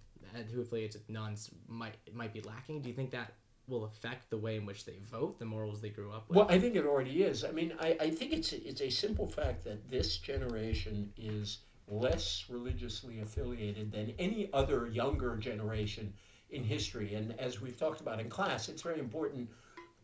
[0.53, 2.83] who affiliates with nones, might might be lacking?
[2.83, 3.35] Do you think that
[3.69, 6.37] will affect the way in which they vote, the morals they grew up with?
[6.37, 7.45] Well, I think it already is.
[7.45, 12.45] I mean, I, I think it's it's a simple fact that this generation is less
[12.49, 16.13] religiously affiliated than any other younger generation
[16.53, 17.15] in history.
[17.15, 19.49] And as we've talked about in class, it's very important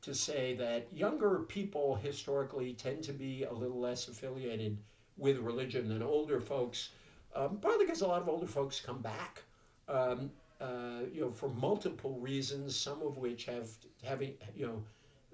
[0.03, 4.79] to say that younger people historically tend to be a little less affiliated
[5.17, 6.91] with religion than older folks,
[7.35, 9.43] um, partly because a lot of older folks come back.
[9.89, 10.31] Um,
[10.61, 13.69] uh, you know, for multiple reasons, some of which have
[14.03, 14.83] having you know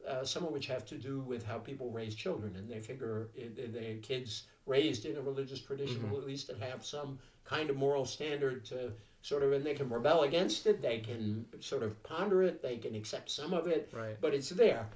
[0.09, 3.29] uh, some of which have to do with how people raise children, and they figure
[3.37, 7.77] it, their kids raised in a religious tradition will at least have some kind of
[7.77, 12.01] moral standard to sort of, and they can rebel against it, they can sort of
[12.03, 14.21] ponder it, they can accept some of it, Right.
[14.21, 14.89] but it's there.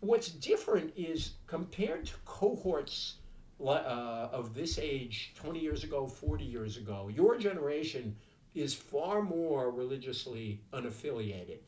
[0.00, 3.14] What's different is compared to cohorts
[3.60, 8.14] uh, of this age 20 years ago, 40 years ago, your generation
[8.54, 11.58] is far more religiously unaffiliated.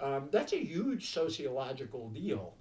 [0.00, 2.54] Um, that's a huge sociological deal.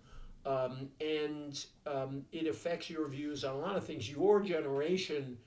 [0.45, 4.09] Um, and um, it affects your views on a lot of things.
[4.09, 5.37] Your generation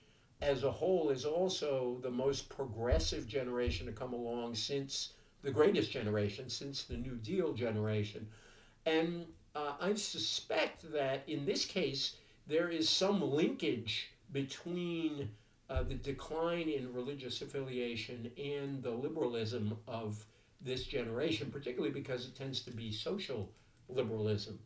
[0.42, 5.90] as a whole is also the most progressive generation to come along since the greatest
[5.90, 8.27] generation, since the New Deal generation.
[8.85, 15.31] And uh, I suspect that in this case, there is some linkage between
[15.68, 20.25] uh, the decline in religious affiliation and the liberalism of
[20.61, 23.51] this generation, particularly because it tends to be social
[23.88, 24.59] liberalism.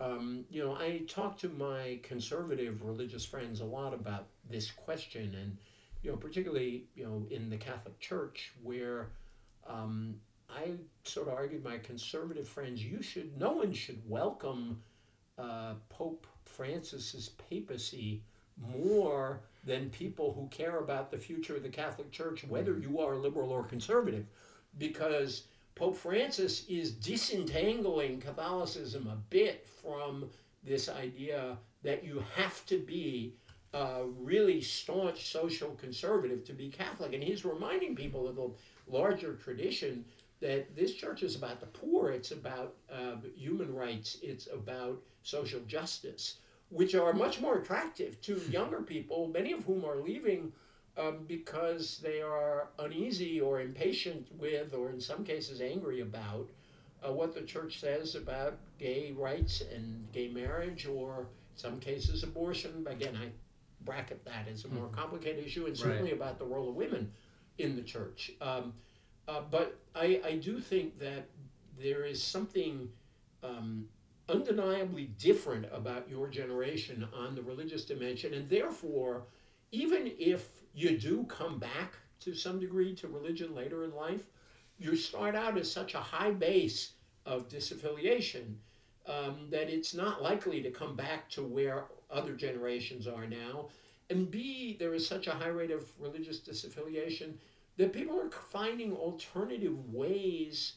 [0.00, 5.34] Um, you know, I talk to my conservative religious friends a lot about this question,
[5.34, 5.56] and
[6.02, 9.08] you know, particularly you know in the Catholic Church, where
[9.66, 10.14] um,
[10.48, 10.72] I
[11.04, 14.80] sort of argued my conservative friends, you should, no one should welcome
[15.36, 18.22] uh, Pope Francis's papacy
[18.56, 23.16] more than people who care about the future of the Catholic Church, whether you are
[23.16, 24.26] liberal or conservative,
[24.78, 25.44] because
[25.78, 30.28] Pope Francis is disentangling Catholicism a bit from
[30.64, 33.34] this idea that you have to be
[33.72, 37.12] a really staunch social conservative to be Catholic.
[37.12, 38.50] And he's reminding people of the
[38.88, 40.04] larger tradition
[40.40, 45.60] that this church is about the poor, it's about uh, human rights, it's about social
[45.60, 46.38] justice,
[46.70, 50.52] which are much more attractive to younger people, many of whom are leaving
[50.98, 56.48] um, because they are uneasy or impatient with, or in some cases angry about,
[57.06, 62.24] uh, what the church says about gay rights and gay marriage, or in some cases
[62.24, 62.86] abortion.
[62.88, 63.28] Again, I
[63.84, 66.20] bracket that as a more complicated issue, and certainly Right.
[66.20, 67.12] about the role of women
[67.58, 68.32] in the church.
[68.40, 68.74] Um,
[69.28, 71.28] uh, but I, I do think that
[71.78, 72.88] there is something
[73.44, 73.88] um,
[74.28, 79.22] undeniably different about your generation on the religious dimension, and therefore,
[79.70, 84.26] even if you do come back to some degree to religion later in life,
[84.78, 86.92] you start out as such a high base
[87.26, 88.54] of disaffiliation
[89.06, 93.68] um, that it's not likely to come back to where other generations are now.
[94.10, 97.34] And B, there is such a high rate of religious disaffiliation
[97.76, 100.74] that people are finding alternative ways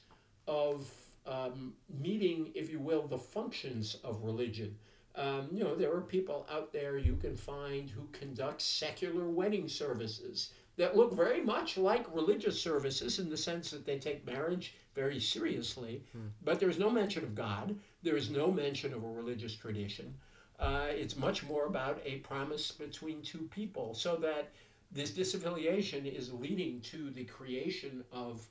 [0.48, 0.92] of
[1.28, 4.76] um, meeting, if you will, the functions of religion.
[5.16, 9.68] Um, you know, there are people out there you can find who conduct secular wedding
[9.68, 14.74] services that look very much like religious services in the sense that they take marriage
[14.96, 16.04] very seriously,
[16.44, 20.14] but there's no mention of God, there is no mention of a religious tradition.
[20.60, 24.52] Uh, it's much more about a promise between two people, so that
[24.92, 28.48] this disaffiliation is leading to the creation of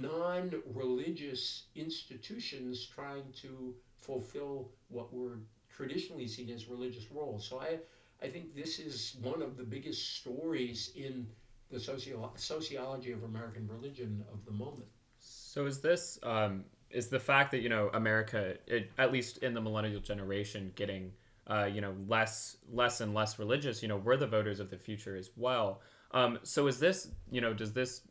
[0.00, 5.38] non religious institutions trying to fulfill what were
[5.76, 7.46] traditionally seen as religious roles.
[7.46, 7.78] So I,
[8.22, 11.26] I think this is one of the biggest stories in
[11.70, 14.88] the socio- sociology of American religion of the moment.
[15.18, 19.54] So is this um, is the fact that you know America, it, at least in
[19.54, 21.12] the millennial generation, getting
[21.46, 23.82] uh, you know less less and less religious?
[23.82, 25.80] You know, we're the voters of the future as well.
[26.12, 28.02] Um, so is this you know does this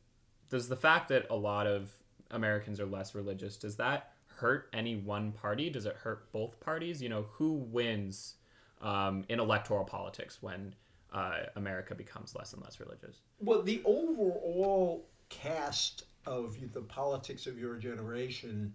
[0.50, 1.92] does the fact that a lot of
[2.32, 5.70] Americans are less religious does that hurt any one party?
[5.70, 7.02] Does it hurt both parties?
[7.02, 8.36] You know, who wins
[8.82, 10.76] um, in electoral politics when
[11.14, 13.22] uh, America becomes less and less religious?
[13.40, 18.74] Well, the overall cast of the politics of your generation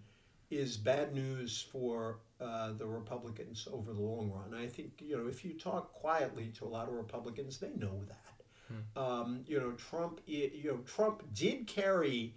[0.49, 4.59] is bad news for uh, the Republicans over the long run.
[4.59, 8.01] I think you know if you talk quietly to a lot of Republicans, they know
[8.07, 8.17] that.
[8.95, 10.21] Um, you know, Trump.
[10.25, 12.35] You know, Trump did carry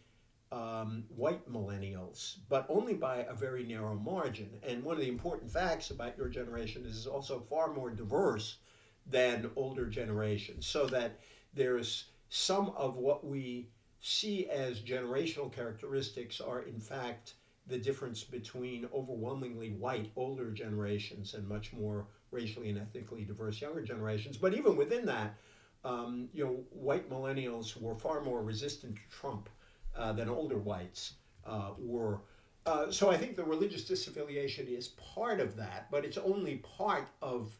[0.52, 4.50] um, white millennials, but only by a very narrow margin.
[4.66, 8.58] And one of the important facts about your generation is it's also far more diverse
[9.06, 11.20] than older generations, so that
[11.52, 13.68] there's some of what we
[14.00, 17.34] see as generational characteristics are in fact
[17.66, 23.80] the difference between overwhelmingly white older generations and much more racially and ethnically diverse younger
[23.80, 24.36] generations.
[24.36, 25.36] But even within that,
[25.84, 29.48] um, you know, white millennials were far more resistant to Trump
[29.96, 31.14] uh, than older whites
[31.46, 32.20] uh, were.
[32.66, 37.08] Uh, so I think the religious disaffiliation is part of that, but it's only part
[37.20, 37.52] of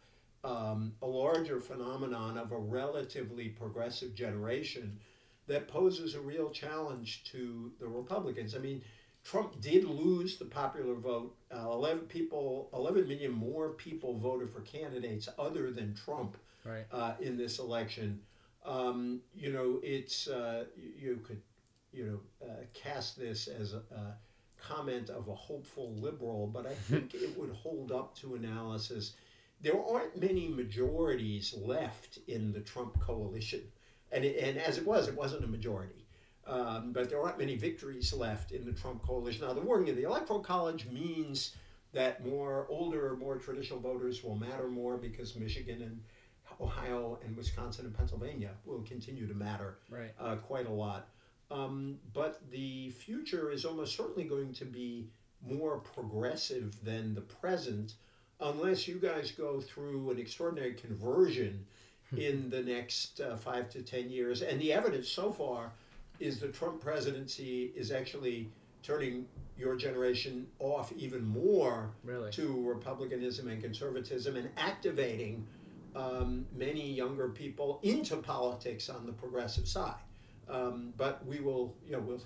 [0.45, 4.99] um, a larger phenomenon of a relatively progressive generation
[5.47, 8.55] that poses a real challenge to the Republicans.
[8.55, 8.83] I mean,
[9.25, 11.35] Trump did lose the popular vote.
[11.55, 16.87] Uh, Eleven people, eleven million more people voted for candidates other than Trump Right.
[16.93, 18.21] uh, in this election.
[18.65, 21.43] Um, you know, it's uh, you could,
[21.95, 24.15] you know, uh, cast this as a, a
[24.61, 29.13] comment of a hopeful liberal, but I think it would hold up to analysis.
[29.61, 33.63] There aren't many majorities left in the Trump coalition,
[34.13, 36.05] and it, and as it was, it wasn't a majority.
[36.47, 39.47] Um, but there aren't many victories left in the Trump coalition.
[39.47, 41.57] Now, the wording of the Electoral College means
[41.95, 46.03] that more older, or more traditional voters will matter more because Michigan and
[46.61, 50.13] Ohio and Wisconsin and Pennsylvania will continue to matter Right.
[50.21, 51.09] uh, quite a lot.
[51.55, 55.07] Um, but the future is almost certainly going to be
[55.47, 57.95] more progressive than the present,
[58.41, 61.65] unless you guys go through an extraordinary conversion
[62.17, 64.43] in the next uh, five to ten years.
[64.43, 65.73] And the evidence so far
[66.19, 68.49] is the Trump presidency is actually
[68.83, 69.27] turning
[69.57, 72.31] your generation off even more Really?
[72.33, 75.47] to republicanism and conservatism and activating
[75.95, 79.95] um, many younger people into politics on the progressive side.
[80.49, 82.23] Um, but we will, you know, we'll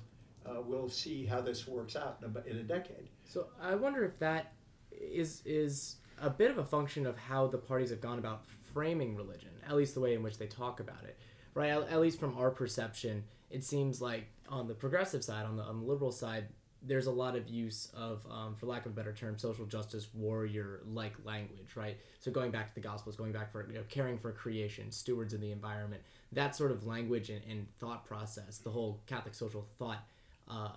[0.46, 3.08] uh, we'll see how this works out in a, in a decade.
[3.24, 4.52] So I wonder if that
[4.90, 9.16] is is a bit of a function of how the parties have gone about framing
[9.16, 11.18] religion, at least the way in which they talk about it,
[11.54, 11.70] right?
[11.70, 15.62] At, at least from our perception, it seems like on the progressive side, on the,
[15.62, 16.48] on the liberal side,
[16.82, 20.08] there's a lot of use of, um, for lack of a better term, social justice
[20.14, 21.96] warrior like language, right?
[22.20, 25.34] So going back to the Gospels, going back for you know, caring for creation, stewards
[25.34, 26.02] of the environment,
[26.32, 30.04] that sort of language and, and thought process, the whole Catholic social thought
[30.48, 30.70] uh,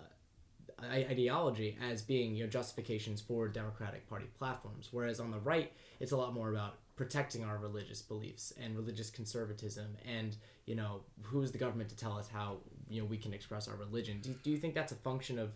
[0.84, 4.90] ideology as being you know justifications for Democratic Party platforms.
[4.92, 9.10] Whereas on the right, it's a lot more about protecting our religious beliefs and religious
[9.10, 10.36] conservatism and
[10.68, 12.58] you know who's the government to tell us how
[12.90, 15.52] you know we can express our religion do, do you think that's a function of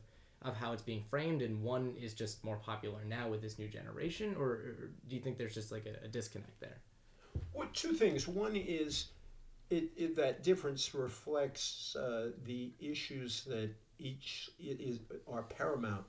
[0.46, 3.68] of how it's being framed and one is just more popular now with this new
[3.68, 6.78] generation or, or do you think there's just like a, a disconnect there
[7.54, 8.28] Well, two things.
[8.28, 9.08] One is
[9.70, 16.06] it, it that difference reflects uh, the issues that each is are paramount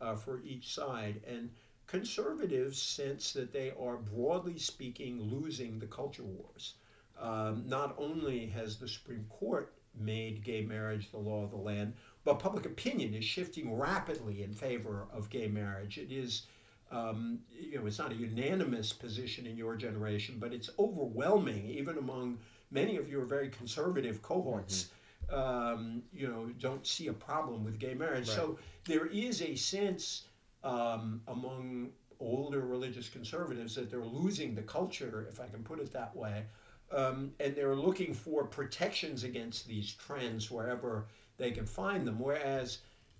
[0.00, 1.50] uh, for each side, and
[1.86, 6.74] conservatives sense that they are broadly speaking losing the culture wars.
[7.20, 11.94] Um, not only has the Supreme Court made gay marriage the law of the land,
[12.24, 15.98] but public opinion is shifting rapidly in favor of gay marriage.
[15.98, 16.46] It is
[16.90, 21.98] um, you know, it's not a unanimous position in your generation, but it's overwhelming, even
[21.98, 22.38] among
[22.70, 24.90] many of your very conservative cohorts.
[25.32, 28.28] Um, you know, don't see a problem with gay marriage.
[28.28, 30.24] So there is a sense
[30.62, 35.92] um, among older religious conservatives that they're losing the culture, if I can put it
[35.92, 36.44] that way,
[36.92, 41.06] um, and they're looking for protections against these trends wherever
[41.36, 42.18] they can find them.
[42.18, 42.78] Whereas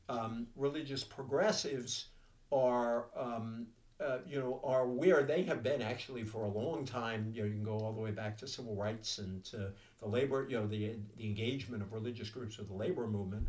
[0.08, 2.06] um, religious progressives
[2.52, 3.66] are um,
[4.00, 7.32] uh, you know are where they have been actually for a long time.
[7.34, 10.06] You know, you can go all the way back to civil rights and to the
[10.08, 10.46] labor.
[10.48, 13.46] You know, the the engagement of religious groups with the labor movement.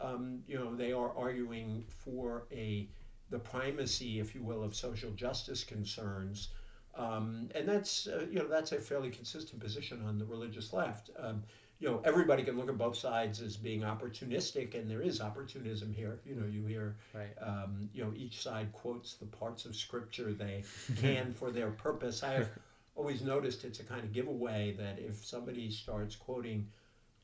[0.00, 2.88] Um, you know, they are arguing for a
[3.30, 6.48] the primacy, if you will, of social justice concerns.
[6.94, 11.10] Um, and that's uh, you know that's a fairly consistent position on the religious left.
[11.18, 11.42] Um,
[11.78, 15.92] you know everybody can look at both sides as being opportunistic, and there is opportunism
[15.92, 16.20] here.
[16.24, 20.32] You know you hear right um, you know each side quotes the parts of scripture
[20.32, 20.64] they
[20.96, 22.22] can for their purpose.
[22.22, 22.50] I've
[22.96, 26.66] always noticed it's a kind of giveaway that if somebody starts quoting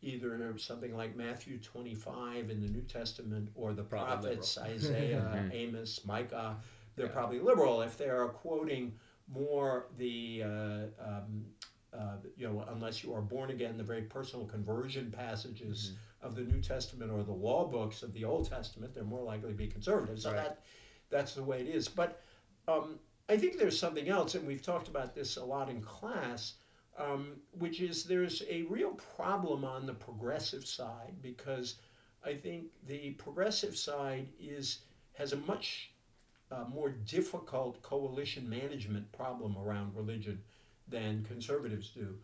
[0.02, 6.00] either something like Matthew 25 in the New Testament or the Probably prophets Isaiah, Amos,
[6.04, 6.56] Micah,
[6.94, 7.12] they're Yeah.
[7.12, 7.80] probably liberal.
[7.80, 8.92] If they're quoting
[9.26, 11.46] more the uh, um,
[11.96, 15.92] uh, you know, unless you are born again, the very personal conversion passages
[16.22, 19.50] of the New Testament or the law books of the Old Testament, they're more likely
[19.50, 20.18] to be conservative.
[20.20, 20.36] So Right.
[20.42, 20.60] that
[21.10, 21.86] that's the way it is.
[21.86, 22.20] But
[22.66, 26.54] um, I think there's something else, and we've talked about this a lot in class,
[26.98, 31.76] um, which is there's a real problem on the progressive side because
[32.24, 34.80] I think the progressive side is
[35.12, 35.92] has a much
[36.50, 40.40] uh, more difficult coalition management problem around religion
[40.88, 42.14] than conservatives do.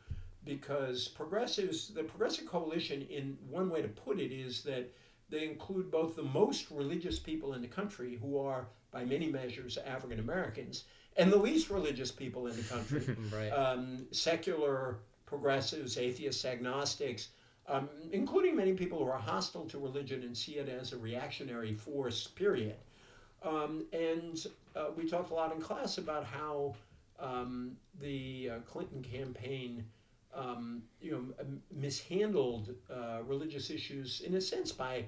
[0.44, 4.90] Because progressives the progressive coalition in one way to put it is that
[5.28, 9.78] they include both the most religious people in the country who are by many measures
[9.86, 10.84] african americans
[11.16, 13.16] and the least religious people in the country.
[13.32, 13.50] Right.
[13.50, 17.28] Um, secular progressives, atheists, agnostics,
[17.68, 21.74] um, including many people who are hostile to religion and see it as a reactionary
[21.74, 22.76] force, period.
[23.42, 26.74] Um, and uh, we talked a lot in class about how
[27.20, 29.84] um, the uh, Clinton campaign,
[30.34, 35.04] um, you know, mishandled uh, religious issues in a sense by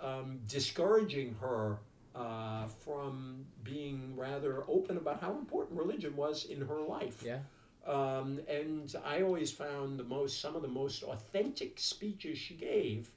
[0.00, 1.78] um, discouraging her
[2.14, 7.22] uh, from being rather open about how important religion was in her life.
[7.24, 7.38] yeah
[7.86, 13.10] Um, and I always found the most, some of the most authentic speeches she gave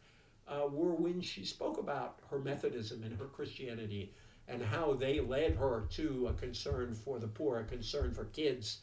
[0.48, 4.12] uh, were when she spoke about her Methodism and her Christianity
[4.48, 8.80] and how they led her to a concern for the poor, a concern for kids.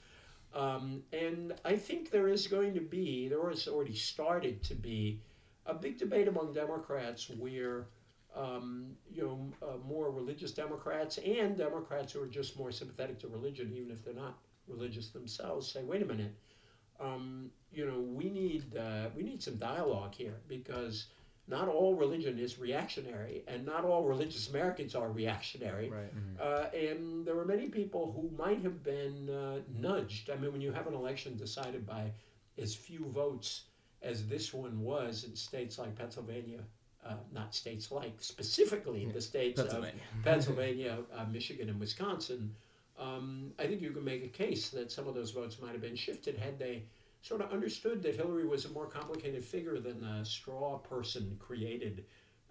[0.54, 5.20] Um, and I think there is going to be, there has already started to be,
[5.66, 7.86] a big debate among Democrats where,
[8.34, 13.28] um, you know, uh, more religious Democrats and Democrats who are just more sympathetic to
[13.28, 16.34] religion, even if they're not religious themselves, say, wait a minute,
[16.98, 21.06] um, you know, we need uh, we need some dialogue here because
[21.48, 25.90] not all religion is reactionary, and not all religious Americans are reactionary.
[25.90, 30.30] right Uh, and there were many people who might have been uh, nudged.
[30.30, 32.12] I mean, when you have an election decided by
[32.56, 33.62] as few votes
[34.02, 36.60] as this one was in states like Pennsylvania
[37.04, 40.02] uh, not states like, specifically the states Pennsylvania.
[40.18, 42.54] of Pennsylvania, uh, Michigan, and Wisconsin,
[42.98, 45.80] um, I think you can make a case that some of those votes might have
[45.80, 46.82] been shifted had they
[47.22, 52.04] sort of understood that Hillary was a more complicated figure than the straw person created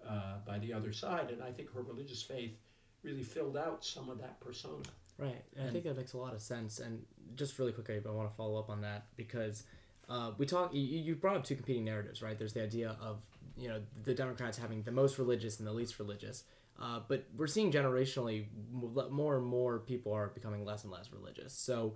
[0.08, 1.30] uh, by the other side.
[1.30, 2.56] And I think her religious faith
[3.02, 4.84] really filled out some of that persona.
[5.18, 5.44] Right.
[5.56, 6.78] And I think that makes a lot of sense.
[6.78, 7.02] And
[7.34, 9.64] just really quickly, I want to follow up on that because
[10.08, 10.72] uh, we talk.
[10.72, 12.38] You, you brought up two competing narratives, right?
[12.38, 13.20] There's the idea of
[13.56, 16.44] you know the Democrats having the most religious and the least religious.
[16.80, 21.52] Uh, but we're seeing generationally more and more people are becoming less and less religious.
[21.52, 21.94] So,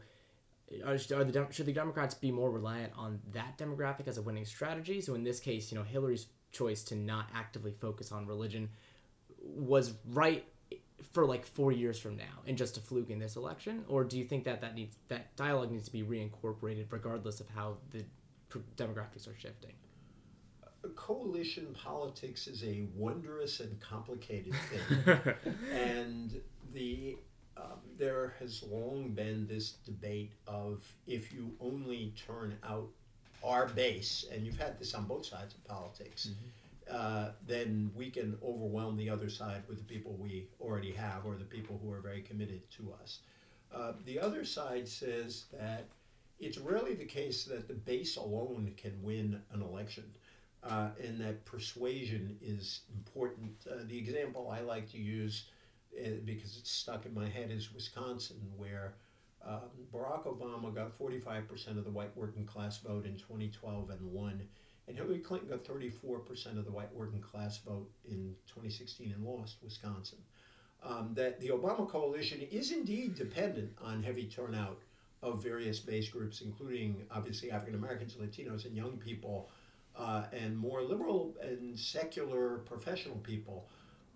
[0.85, 4.45] are, are the should the Democrats be more reliant on that demographic as a winning
[4.45, 5.01] strategy?
[5.01, 8.71] So in this case, you know Hillary's choice to not actively focus on religion
[9.43, 10.47] was right
[11.13, 13.85] for like four years from now and just a fluke in this election?
[13.89, 17.49] Or do you think that that needs that dialogue needs to be reincorporated regardless of
[17.51, 18.05] how the
[18.77, 19.73] demographics are shifting?
[20.97, 25.35] Coalition politics is a wondrous and complicated thing.
[25.73, 26.41] And
[26.73, 27.17] the
[27.57, 32.89] um, there has long been this debate of if you only turn out
[33.45, 36.31] our base and you've had this on both sides of politics
[36.91, 41.35] uh, then we can overwhelm the other side with the people we already have or
[41.35, 43.21] the people who are very committed to us.
[43.75, 45.87] Uh, the other side says that
[46.39, 50.05] it's rarely the case that the base alone can win an election.
[50.63, 53.53] Uh, and that persuasion is important.
[53.71, 55.45] Uh, the example I like to use,
[55.99, 58.95] uh, because it's stuck in my head, is Wisconsin, where
[59.47, 59.61] um,
[59.93, 64.43] Barack Obama got 45% of the white working class vote in 2012 and won
[64.87, 69.57] and Hillary Clinton got 34% of the white working class vote in 2016 and lost
[69.63, 70.19] Wisconsin.
[70.83, 74.81] Um, that the Obama coalition is indeed dependent on heavy turnout
[75.23, 79.49] of various base groups, including obviously African Americans, Latinos, and young people,
[79.97, 83.67] uh, and more liberal and secular professional people.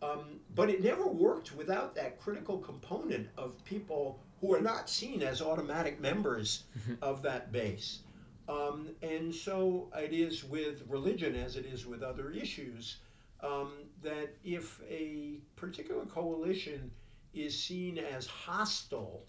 [0.00, 5.22] Um, but it never worked without that critical component of people who are not seen
[5.22, 6.64] as automatic members
[7.02, 8.00] of that base.
[8.48, 12.98] Um, and so it is with religion as it is with other issues
[13.40, 13.72] um,
[14.02, 16.90] that if a particular coalition
[17.34, 19.24] is seen as hostile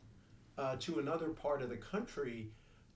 [0.57, 2.49] uh, to another part of the country,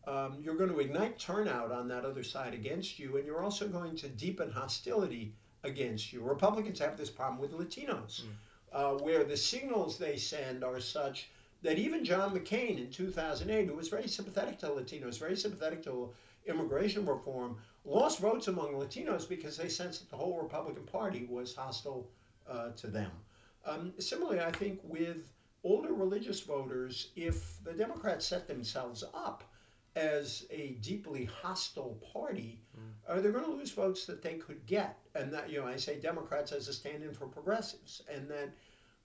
[0.08, 3.68] um, you're going to ignite turnout on that other side against you, and you're also
[3.68, 5.34] going to deepen hostility
[5.64, 6.22] against you.
[6.22, 8.32] Republicans have this problem with Latinos, mm.
[8.72, 11.30] uh, where the signals they send are such
[11.62, 16.10] that even John McCain in 2008, who was very sympathetic to Latinos, very sympathetic to
[16.46, 21.56] immigration reform, lost votes among Latinos because they sensed that the whole Republican Party was
[21.56, 22.10] hostile
[22.50, 23.12] uh, to them.
[23.66, 25.32] Um, similarly, I think with
[25.64, 29.44] older religious voters, if the Democrats set themselves up
[29.96, 32.92] as a deeply hostile party, mm.
[33.08, 34.98] uh, they're going to lose votes that they could get.
[35.16, 38.02] And that, you know, I say Democrats as a stand in for progressives.
[38.12, 38.50] And that,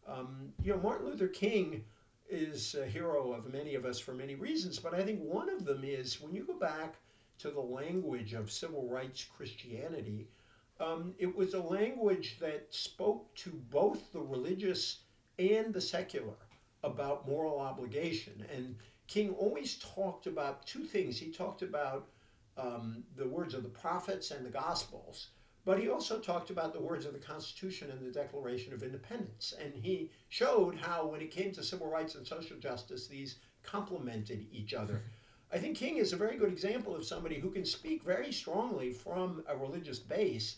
[0.06, 1.84] um, you know, Martin Luther King
[2.30, 5.64] is a hero of many of us for many reasons, but I think one of
[5.64, 6.96] them is when you go back
[7.38, 10.28] to the language of civil rights Christianity,
[10.80, 15.00] um, it was a language that spoke to both the religious
[15.38, 16.36] and the secular
[16.84, 18.44] about moral obligation.
[18.54, 18.76] And
[19.08, 21.18] King always talked about two things.
[21.18, 22.08] He talked about
[22.58, 25.28] um, the words of the prophets and the Gospels,
[25.64, 29.54] but he also talked about the words of the Constitution and the Declaration of Independence.
[29.62, 34.46] And he showed how, when it came to civil rights and social justice, these complemented
[34.52, 35.02] each other.
[35.50, 38.92] I think King is a very good example of somebody who can speak very strongly
[38.92, 40.56] from a religious base,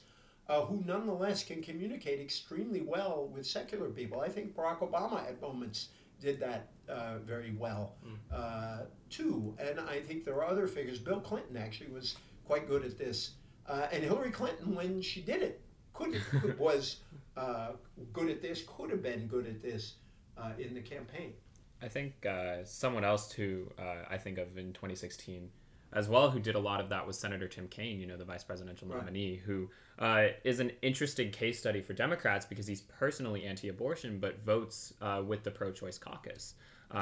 [0.48, 4.20] uh, who nonetheless can communicate extremely well with secular people.
[4.20, 5.90] I think Barack Obama at moments
[6.20, 7.95] did that uh, very well
[8.32, 9.55] uh, too.
[9.59, 10.99] And I think there are other figures.
[10.99, 13.32] Bill Clinton actually was quite good at this
[13.70, 15.61] uh, and Hillary Clinton, when she did it,
[15.93, 16.97] could, could was
[17.36, 17.72] uh,
[18.12, 19.95] good at this, could have been good at this
[20.36, 21.32] uh, in the campaign.
[21.80, 25.49] I think uh, someone else who uh, I think of in 2016
[25.93, 28.24] as well, who did a lot of that was Senator Tim Kaine, you know, the
[28.24, 29.41] vice presidential nominee, right.
[29.41, 29.68] who
[29.99, 34.93] uh, is an interesting case study for Democrats because he's personally anti-abortion but votes
[35.26, 36.55] with the pro-choice caucus.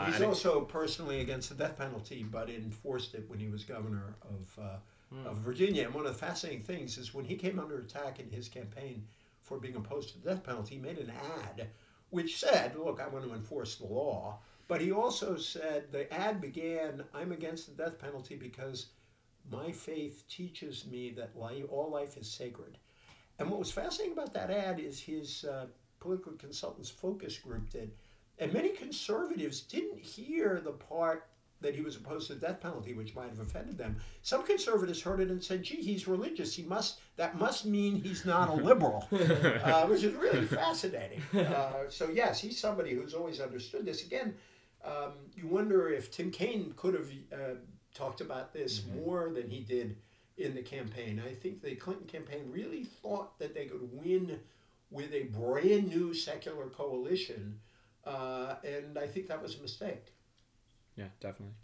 [0.06, 4.16] He's also it, personally against the death penalty, but enforced it when he was governor
[4.22, 4.64] of
[5.14, 5.26] mm.
[5.26, 5.84] of Virginia.
[5.84, 9.06] And one of the fascinating things is when he came under attack in his campaign
[9.42, 11.12] for being opposed to the death penalty, he made an
[11.46, 11.68] ad
[12.10, 14.38] which said, Look, I want to enforce the law.
[14.66, 18.88] But he also said the ad began, I'm against the death penalty because
[19.50, 22.76] my faith teaches me that life, all life is sacred.
[23.38, 25.66] And what was fascinating about that ad is his uh,
[26.00, 27.92] political consultants focus group did.
[28.40, 31.28] And many conservatives didn't hear the part
[31.60, 33.96] that he was opposed to the death penalty, which might have offended them.
[34.22, 36.54] Some conservatives heard it and said, "Gee, he's religious.
[36.54, 37.00] He must.
[37.16, 41.20] That must mean he's not a liberal," uh, which is really fascinating.
[41.34, 44.04] Uh, so yes, he's somebody who's always understood this.
[44.04, 44.34] Again,
[44.84, 47.54] um, you wonder if Tim Kaine could have uh,
[47.94, 49.00] talked about this mm-hmm.
[49.00, 49.96] more than he did
[50.36, 51.20] in the campaign.
[51.26, 54.38] I think the Clinton campaign really thought that they could win
[54.90, 57.58] with a brand new secular coalition,
[58.08, 60.12] uh, and I think that was a mistake.
[60.96, 61.54] Yeah, definitely.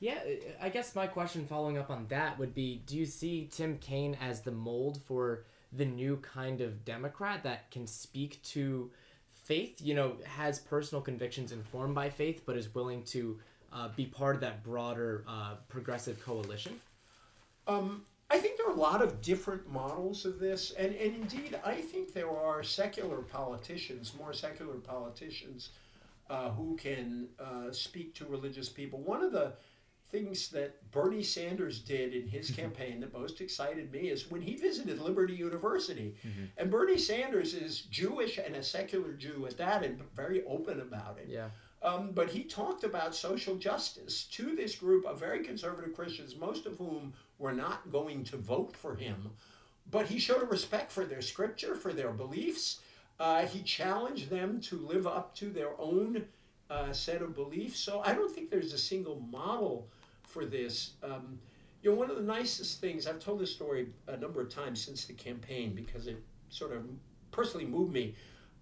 [0.00, 0.18] Yeah,
[0.60, 4.16] I guess my question following up on that would be do you see Tim Kaine
[4.20, 8.90] as the mold for the new kind of Democrat that can speak to
[9.32, 13.38] faith, you know, has personal convictions informed by faith, but is willing to
[13.72, 16.80] uh, be part of that broader uh, progressive coalition?
[17.66, 21.58] Um, I think there are a lot of different models of this, and, and indeed,
[21.64, 25.70] I think there are secular politicians, more secular politicians
[26.30, 29.00] uh, who can uh, speak to religious people.
[29.00, 29.54] One of the
[30.10, 34.54] things that Bernie Sanders did in his campaign that most excited me is when he
[34.54, 36.14] visited Liberty University.
[36.26, 36.44] Mm-hmm.
[36.56, 41.18] And Bernie Sanders is Jewish and a secular Jew at that and very open about
[41.18, 41.28] it.
[41.28, 41.48] Yeah.
[41.82, 46.64] Um, but he talked about social justice to this group of very conservative Christians, most
[46.64, 49.30] of whom were not going to vote for him.
[49.90, 52.80] But he showed a respect for their scripture, for their beliefs,
[53.20, 56.24] uh, he challenged them to live up to their own
[56.70, 57.78] uh, set of beliefs.
[57.78, 59.88] So I don't think there's a single model
[60.22, 60.92] for this.
[61.02, 61.38] Um,
[61.82, 64.82] you know, one of the nicest things, I've told this story a number of times
[64.82, 66.84] since the campaign because it sort of
[67.30, 68.14] personally moved me.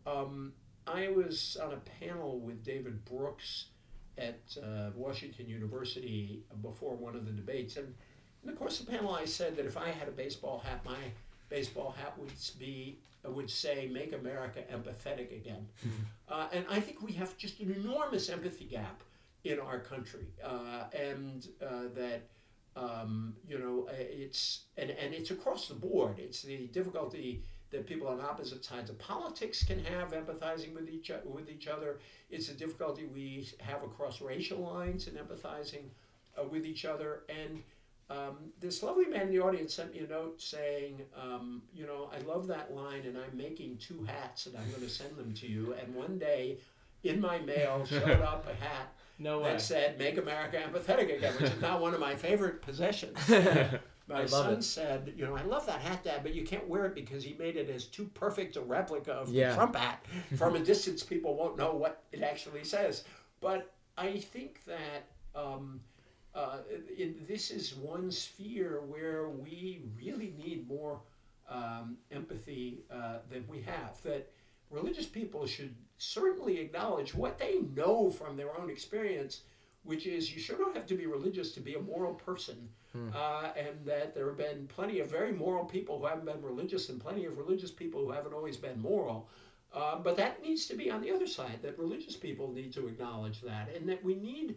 [0.07, 0.53] Um,
[0.87, 3.67] I was on a panel with David Brooks
[4.19, 7.77] at uh, Washington University before one of the debates.
[7.77, 7.95] And
[8.43, 10.85] in the course of the panel, I said that if I had a baseball hat,
[10.85, 10.99] my
[11.49, 12.99] baseball hat would be
[13.29, 15.69] would say, make America empathetic again.
[15.87, 16.03] Mm-hmm.
[16.33, 19.03] Uh, and I think we have just an enormous empathy gap
[19.45, 20.29] in our country.
[20.43, 22.23] Uh, and uh, that,
[22.75, 26.19] um, you know, uh, it's, and, and it's across the board.
[26.19, 31.11] It's the difficulty that people on opposite sides of politics can have empathizing with each,
[31.27, 31.99] with each other.
[32.31, 35.91] It's a difficulty we have across racial lines in empathizing
[36.39, 37.25] uh, with each other.
[37.29, 37.63] And
[38.11, 42.11] um, this lovely man in the audience sent me a note saying, um, you know,
[42.15, 45.33] I love that line and I'm making two hats and I'm going to send them
[45.35, 45.75] to you.
[45.81, 46.59] And one day
[47.05, 51.51] in my mail showed up a hat no that said, Make America Empathetic Again, which
[51.53, 53.17] is now one of my favorite possessions.
[54.09, 54.65] my son it.
[54.65, 57.35] said, you know, I love that hat, Dad, but you can't wear it because he
[57.35, 59.51] made it as too perfect a replica of yeah.
[59.51, 60.05] the Trump hat.
[60.37, 63.05] From a distance, people won't know what it actually says.
[63.41, 65.07] But I think that.
[65.35, 65.81] Um,
[66.35, 71.01] uh, it, this is one sphere where we really need more
[71.49, 74.03] um, empathy uh, than we have.
[74.03, 74.31] That
[74.71, 79.43] religious people should certainly acknowledge what they know from their own experience,
[79.85, 82.69] which is you sure don't have to be religious to be a moral person.
[82.93, 83.09] Hmm.
[83.15, 86.89] Uh, and that there have been plenty of very moral people who haven't been religious,
[86.91, 89.29] and plenty of religious people who haven't always been moral.
[89.75, 92.87] Uh, but that needs to be on the other side, that religious people need to
[92.87, 94.57] acknowledge that, and that we need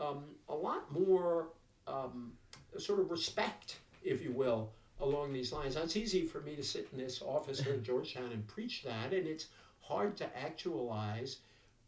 [0.00, 1.48] um, a lot more
[1.86, 2.32] um,
[2.78, 4.70] sort of respect, if you will,
[5.00, 5.76] along these lines.
[5.76, 8.82] Now, it's easy for me to sit in this office here at Georgetown and preach
[8.84, 9.48] that, and it's
[9.80, 11.38] hard to actualize.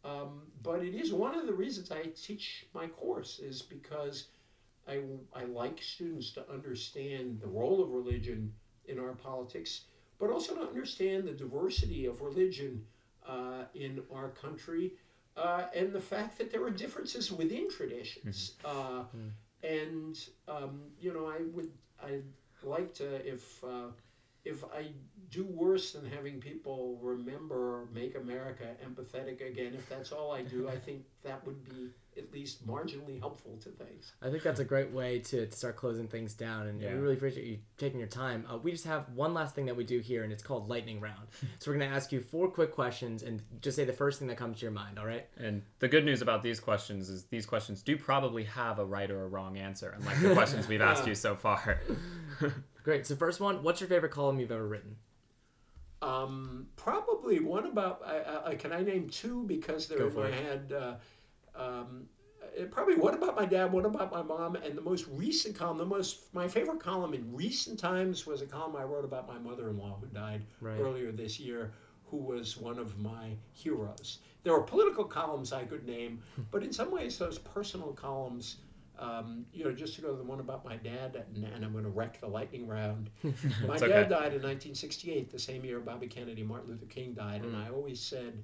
[0.05, 4.27] Um, but it is one of the reasons I teach my course is because
[4.87, 5.01] I,
[5.35, 8.53] I like students to understand the role of religion
[8.87, 9.83] in our politics,
[10.21, 12.85] but also to understand the diversity of religion
[13.29, 14.93] uh, in our country
[15.37, 18.55] uh, and the fact that there are differences within traditions.
[18.64, 18.78] Mm-hmm.
[18.78, 19.30] Uh, mm.
[19.62, 20.18] And
[20.49, 21.70] um, you know, I would
[22.03, 22.20] I
[22.62, 23.89] like to if uh,
[24.45, 24.89] if I
[25.30, 30.68] do worse than having people remember "Make America Empathetic Again," if that's all I do,
[30.68, 34.12] I think that would be at least marginally helpful to things.
[34.23, 36.93] I think that's a great way to, to start closing things down, and yeah.
[36.93, 38.47] we really appreciate you taking your time.
[38.51, 41.01] Uh, we just have one last thing that we do here, and it's called lightning
[41.01, 41.29] round.
[41.59, 44.37] so we're gonna ask you four quick questions, and just say the first thing that
[44.37, 44.99] comes to your mind.
[44.99, 45.27] All right?
[45.37, 49.11] And the good news about these questions is these questions do probably have a right
[49.11, 51.81] or a wrong answer, unlike the questions we've asked you so far.
[52.83, 53.07] Great.
[53.07, 54.97] So first one, what's your favorite column you've ever written?
[56.03, 58.03] Um, probably one about.
[58.07, 60.35] I, I, can I name two because they're Go in my it.
[60.35, 60.73] head.
[61.57, 62.09] Um,
[62.71, 65.85] probably what about my dad what about my mom and the most recent column the
[65.85, 69.99] most my favorite column in recent times was a column i wrote about my mother-in-law
[70.01, 70.79] who died right.
[70.81, 71.73] earlier this year
[72.07, 76.73] who was one of my heroes there were political columns i could name but in
[76.73, 78.57] some ways those personal columns
[78.99, 81.73] um, you know, just to go to the one about my dad, and, and I'm
[81.73, 83.11] going to wreck the lightning round.
[83.23, 84.09] my dad okay.
[84.09, 87.49] died in 1968, the same year Bobby Kennedy, Martin Luther King died, mm.
[87.49, 88.43] and I always said,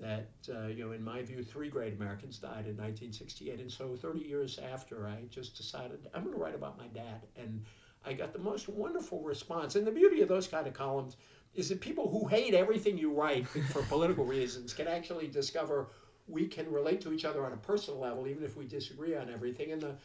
[0.00, 3.60] that, uh, you know, in my view, three great Americans died in 1968.
[3.60, 7.26] And so 30 years after, I just decided I'm going to write about my dad.
[7.36, 7.64] And
[8.04, 9.76] I got the most wonderful response.
[9.76, 11.16] And the beauty of those kind of columns
[11.54, 15.88] is that people who hate everything you write for political reasons can actually discover
[16.28, 19.30] we can relate to each other on a personal level, even if we disagree on
[19.30, 19.72] everything.
[19.72, 19.96] And the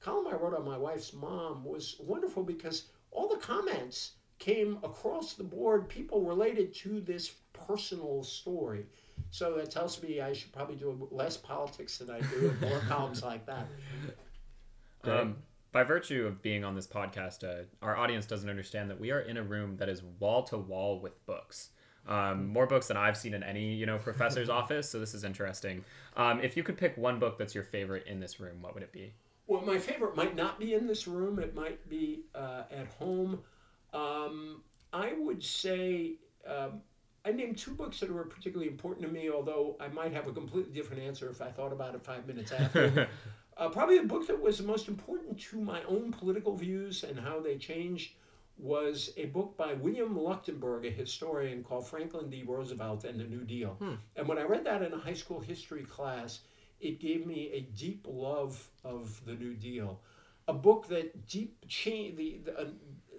[0.00, 5.34] column I wrote on my wife's mom was wonderful because all the comments came across
[5.34, 8.86] the board, people related to this personal story.
[9.34, 12.78] So that tells me I should probably do less politics than I do and more
[12.88, 13.66] columns like that.
[15.02, 15.38] Um,
[15.72, 19.22] by virtue of being on this podcast, uh, our audience doesn't understand that we are
[19.22, 21.70] in a room that is wall to wall with books.
[22.06, 24.88] Um, more books than I've seen in any, you know, professor's office.
[24.88, 25.84] So this is interesting.
[26.16, 28.84] Um, if you could pick one book that's your favorite in this room, what would
[28.84, 29.14] it be?
[29.48, 31.40] Well, my favorite might not be in this room.
[31.40, 33.40] It might be uh, at home.
[33.92, 34.62] Um,
[34.92, 36.82] I would say um,
[37.24, 40.32] I named two books that were particularly important to me, although I might have a
[40.32, 43.08] completely different answer if I thought about it five minutes after.
[43.56, 47.18] uh, probably the book that was the most important to my own political views and
[47.18, 48.12] how they changed
[48.58, 52.44] was a book by William Leuchtenburg, a historian, called Franklin D.
[52.46, 53.76] Roosevelt and the New Deal.
[54.16, 56.40] And when I read that in a high school history class,
[56.80, 59.98] it gave me a deep love of the New Deal.
[60.46, 62.66] A book that deep changed the the, uh,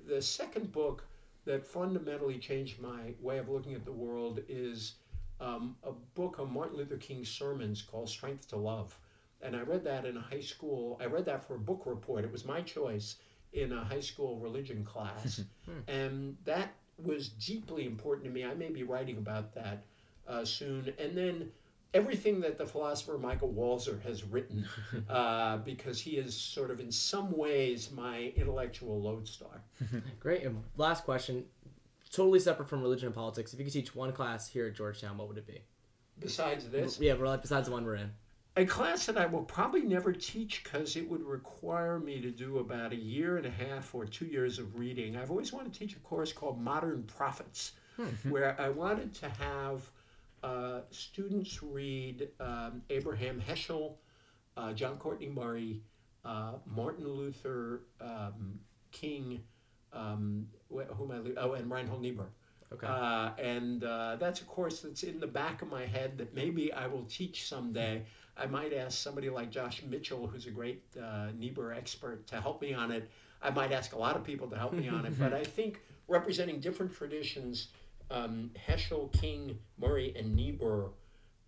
[0.07, 1.03] the second book
[1.45, 4.95] that fundamentally changed my way of looking at the world is
[5.39, 8.97] um, a book of Martin Luther King's sermons called Strength to Love.
[9.41, 10.97] And I read that in high school.
[11.01, 12.23] I read that for a book report.
[12.23, 13.17] It was my choice
[13.53, 15.41] in a high school religion class.
[15.87, 16.73] and that
[17.03, 18.43] was deeply important to me.
[18.45, 19.83] I may be writing about that
[20.27, 20.93] uh, soon.
[20.97, 21.51] And then
[21.95, 24.67] everything that the philosopher Michael Walzer has written,
[25.09, 29.61] uh, because he is sort of in some ways my intellectual lodestar.
[30.19, 30.43] Great.
[30.43, 31.45] And last question,
[32.11, 33.53] totally separate from religion and politics.
[33.53, 35.61] If you could teach one class here at Georgetown, what would it be?
[36.19, 38.11] Besides this, Yeah, like besides the one we're in.
[38.57, 42.59] a class that I will probably never teach because it would require me to do
[42.59, 45.17] about a year and a half or two years of reading.
[45.17, 47.73] I've always wanted to teach a course called Modern Prophets,
[48.29, 49.89] where I wanted to have
[50.45, 53.95] uh, students read um, Abraham Heschel,
[54.57, 55.81] uh, John Courtney Murray,
[56.23, 58.59] uh, Martin Luther um,
[58.91, 59.41] King,
[59.91, 62.27] um, whom I, oh, and Reinhold Niebuhr.
[62.73, 62.87] Okay.
[62.87, 66.71] Uh, and uh, that's a course that's in the back of my head that maybe
[66.73, 68.03] I will teach someday.
[68.37, 72.61] I might ask somebody like Josh Mitchell, who's a great uh, Niebuhr expert, to help
[72.61, 73.09] me on it.
[73.41, 75.79] I might ask a lot of people to help me on it, but I think
[76.07, 77.69] representing different traditions,
[78.11, 80.91] um, Heschel, King, Murray, and Niebuhr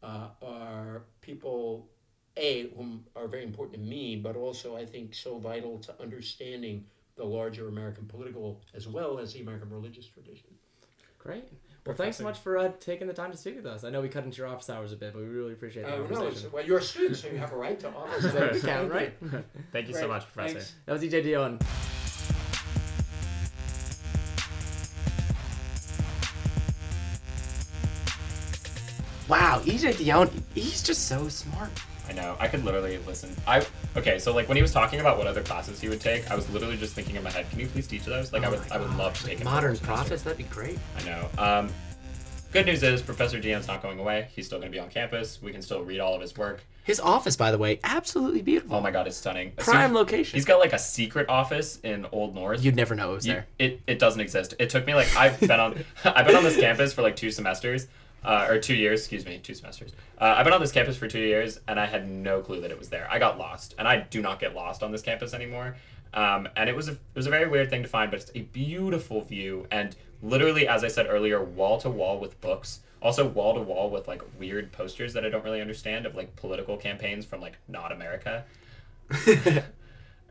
[0.03, 1.89] uh, are people,
[2.37, 6.85] A, whom are very important to me, but also I think so vital to understanding
[7.15, 10.49] the larger American political as well as the American religious tradition.
[11.17, 11.45] Great.
[11.85, 13.83] Well, thanks so much for uh, taking the time to speak with us.
[13.85, 15.93] I know we cut into your office hours a bit, but we really appreciate the
[15.95, 16.37] Oh, no, conversation.
[16.37, 18.23] it's- well, you're a student, so you have a right to office.
[18.31, 18.63] So we things.
[18.65, 19.13] can, right?
[19.71, 20.55] Thank you so much, Professor.
[20.55, 20.75] Thanks.
[20.85, 21.61] that was EJ Dionne.
[29.27, 31.69] Wow, EJ Dionne, he's just so smart.
[32.09, 32.37] I know.
[32.39, 33.35] I could literally listen.
[33.45, 33.65] I
[33.97, 34.17] okay.
[34.17, 36.49] So like when he was talking about what other classes he would take, I was
[36.49, 38.31] literally just thinking in my head, can you please teach those?
[38.31, 39.43] Like I Oh would, I would love to take it.
[39.43, 40.79] Modern prophets, that'd be great.
[40.97, 41.27] I know.
[41.37, 41.69] Um,
[42.53, 44.29] good news is Professor Dionne's not going away.
[44.33, 45.41] He's still going to be on campus.
[45.41, 46.61] We can still read all of his work.
[46.85, 48.77] His office, by the way, absolutely beautiful.
[48.77, 49.51] Oh my god, it's stunning.
[49.57, 50.37] Prime See, location.
[50.37, 52.63] He's got like a secret office in Old North.
[52.63, 53.47] You'd never know it was You- there.
[53.59, 54.53] it, it doesn't exist.
[54.59, 57.31] It took me like I've been on I've been on this campus for like two
[57.31, 57.87] semesters,
[58.27, 58.99] uh, or two years.
[58.99, 59.93] Excuse me, two semesters.
[60.19, 62.71] Uh, I've been on this campus for two years, and I had no clue that
[62.71, 63.07] it was there.
[63.09, 65.77] I got lost, and I do not get lost on this campus anymore.
[66.13, 68.31] Um, and it was a it was a very weird thing to find, but it's
[68.35, 72.81] a beautiful view, and literally, as I said earlier, wall to wall with books.
[73.01, 76.35] Also, wall to wall with like weird posters that I don't really understand of like
[76.35, 78.43] political campaigns from like not America.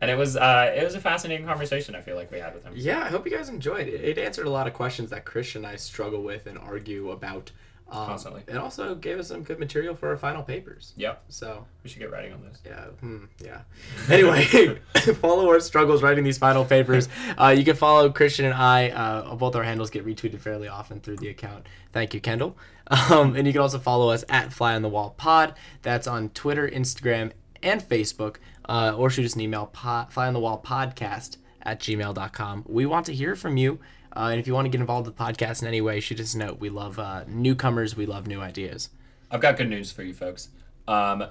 [0.00, 1.94] And it was uh, it was a fascinating conversation.
[1.94, 2.74] I feel like we had with him.
[2.76, 4.04] Yeah, I hope you guys enjoyed it.
[4.04, 7.50] It answered a lot of questions that Christian and I struggle with and argue about.
[7.88, 8.42] Um, Constantly.
[8.48, 10.92] It also gave us some good material for our final papers.
[10.96, 11.22] Yep.
[11.28, 12.60] So, We should get writing on this.
[12.66, 12.84] yeah.
[13.00, 13.60] Hmm, yeah.
[14.10, 14.44] Anyway,
[15.20, 17.08] follow our struggles writing these final papers.
[17.38, 18.88] Uh, you can follow Christian and I.
[18.90, 21.66] Uh, both our handles get retweeted fairly often through the account.
[21.92, 22.56] Thank you, Kendall.
[22.88, 25.54] Um, and you can also follow us at Fly on the Wall Pod.
[25.82, 27.32] That's on Twitter, Instagram,
[27.62, 28.36] and Facebook.
[28.68, 32.64] Uh, or shoot us an email, pod, fly on the wall podcast at gmail.com.
[32.66, 33.78] We want to hear from you.
[34.16, 36.20] Uh, and if you want to get involved with the podcast in any way, shoot
[36.20, 36.58] us a note.
[36.58, 37.96] We love uh, newcomers.
[37.96, 38.90] We love new ideas.
[39.30, 40.48] I've got good news for you folks.
[40.88, 41.26] Um,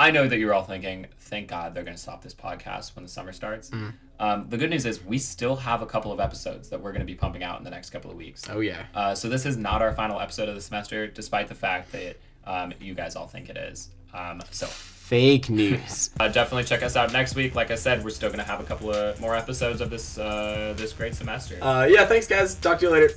[0.00, 3.02] I know that you're all thinking, thank God they're going to stop this podcast when
[3.02, 3.72] the summer starts.
[4.20, 7.00] Um, the good news is we still have a couple of episodes that we're going
[7.00, 8.48] to be pumping out in the next couple of weeks.
[8.48, 8.86] Oh, yeah.
[8.94, 12.16] Uh, so this is not our final episode of the semester, despite the fact that
[12.44, 13.90] um, you guys all think it is.
[14.14, 14.66] Um, so
[15.08, 16.10] Fake news.
[16.20, 17.54] uh, definitely check us out next week.
[17.54, 20.74] Like I said, we're still gonna have a couple of more episodes of this uh,
[20.76, 21.58] this great semester.
[21.62, 22.54] uh, yeah, thanks, guys.
[22.56, 23.10] Talk to you later.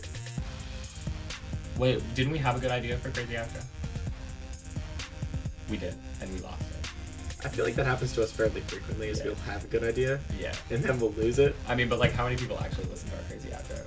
[1.78, 3.62] Wait, didn't we have a good idea for crazy outro?
[5.70, 7.46] We did, and we lost it.
[7.46, 9.10] I feel like that happens to us fairly frequently.
[9.10, 9.26] Is Yeah.
[9.26, 10.54] we'll have a good idea Yeah.
[10.70, 11.56] and then we'll lose it.
[11.68, 13.86] I mean, but like, how many people actually listen to our crazy outro?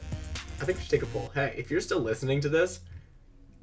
[0.60, 1.30] I think we should take a poll.
[1.34, 2.80] Hey, if you're still listening to this,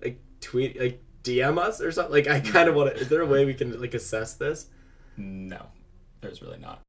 [0.03, 2.13] like tweet, like DM us or something.
[2.13, 3.01] Like I kind of want to.
[3.01, 4.67] Is there a way we can like assess this?
[5.17, 5.67] No,
[6.21, 6.81] there's really not.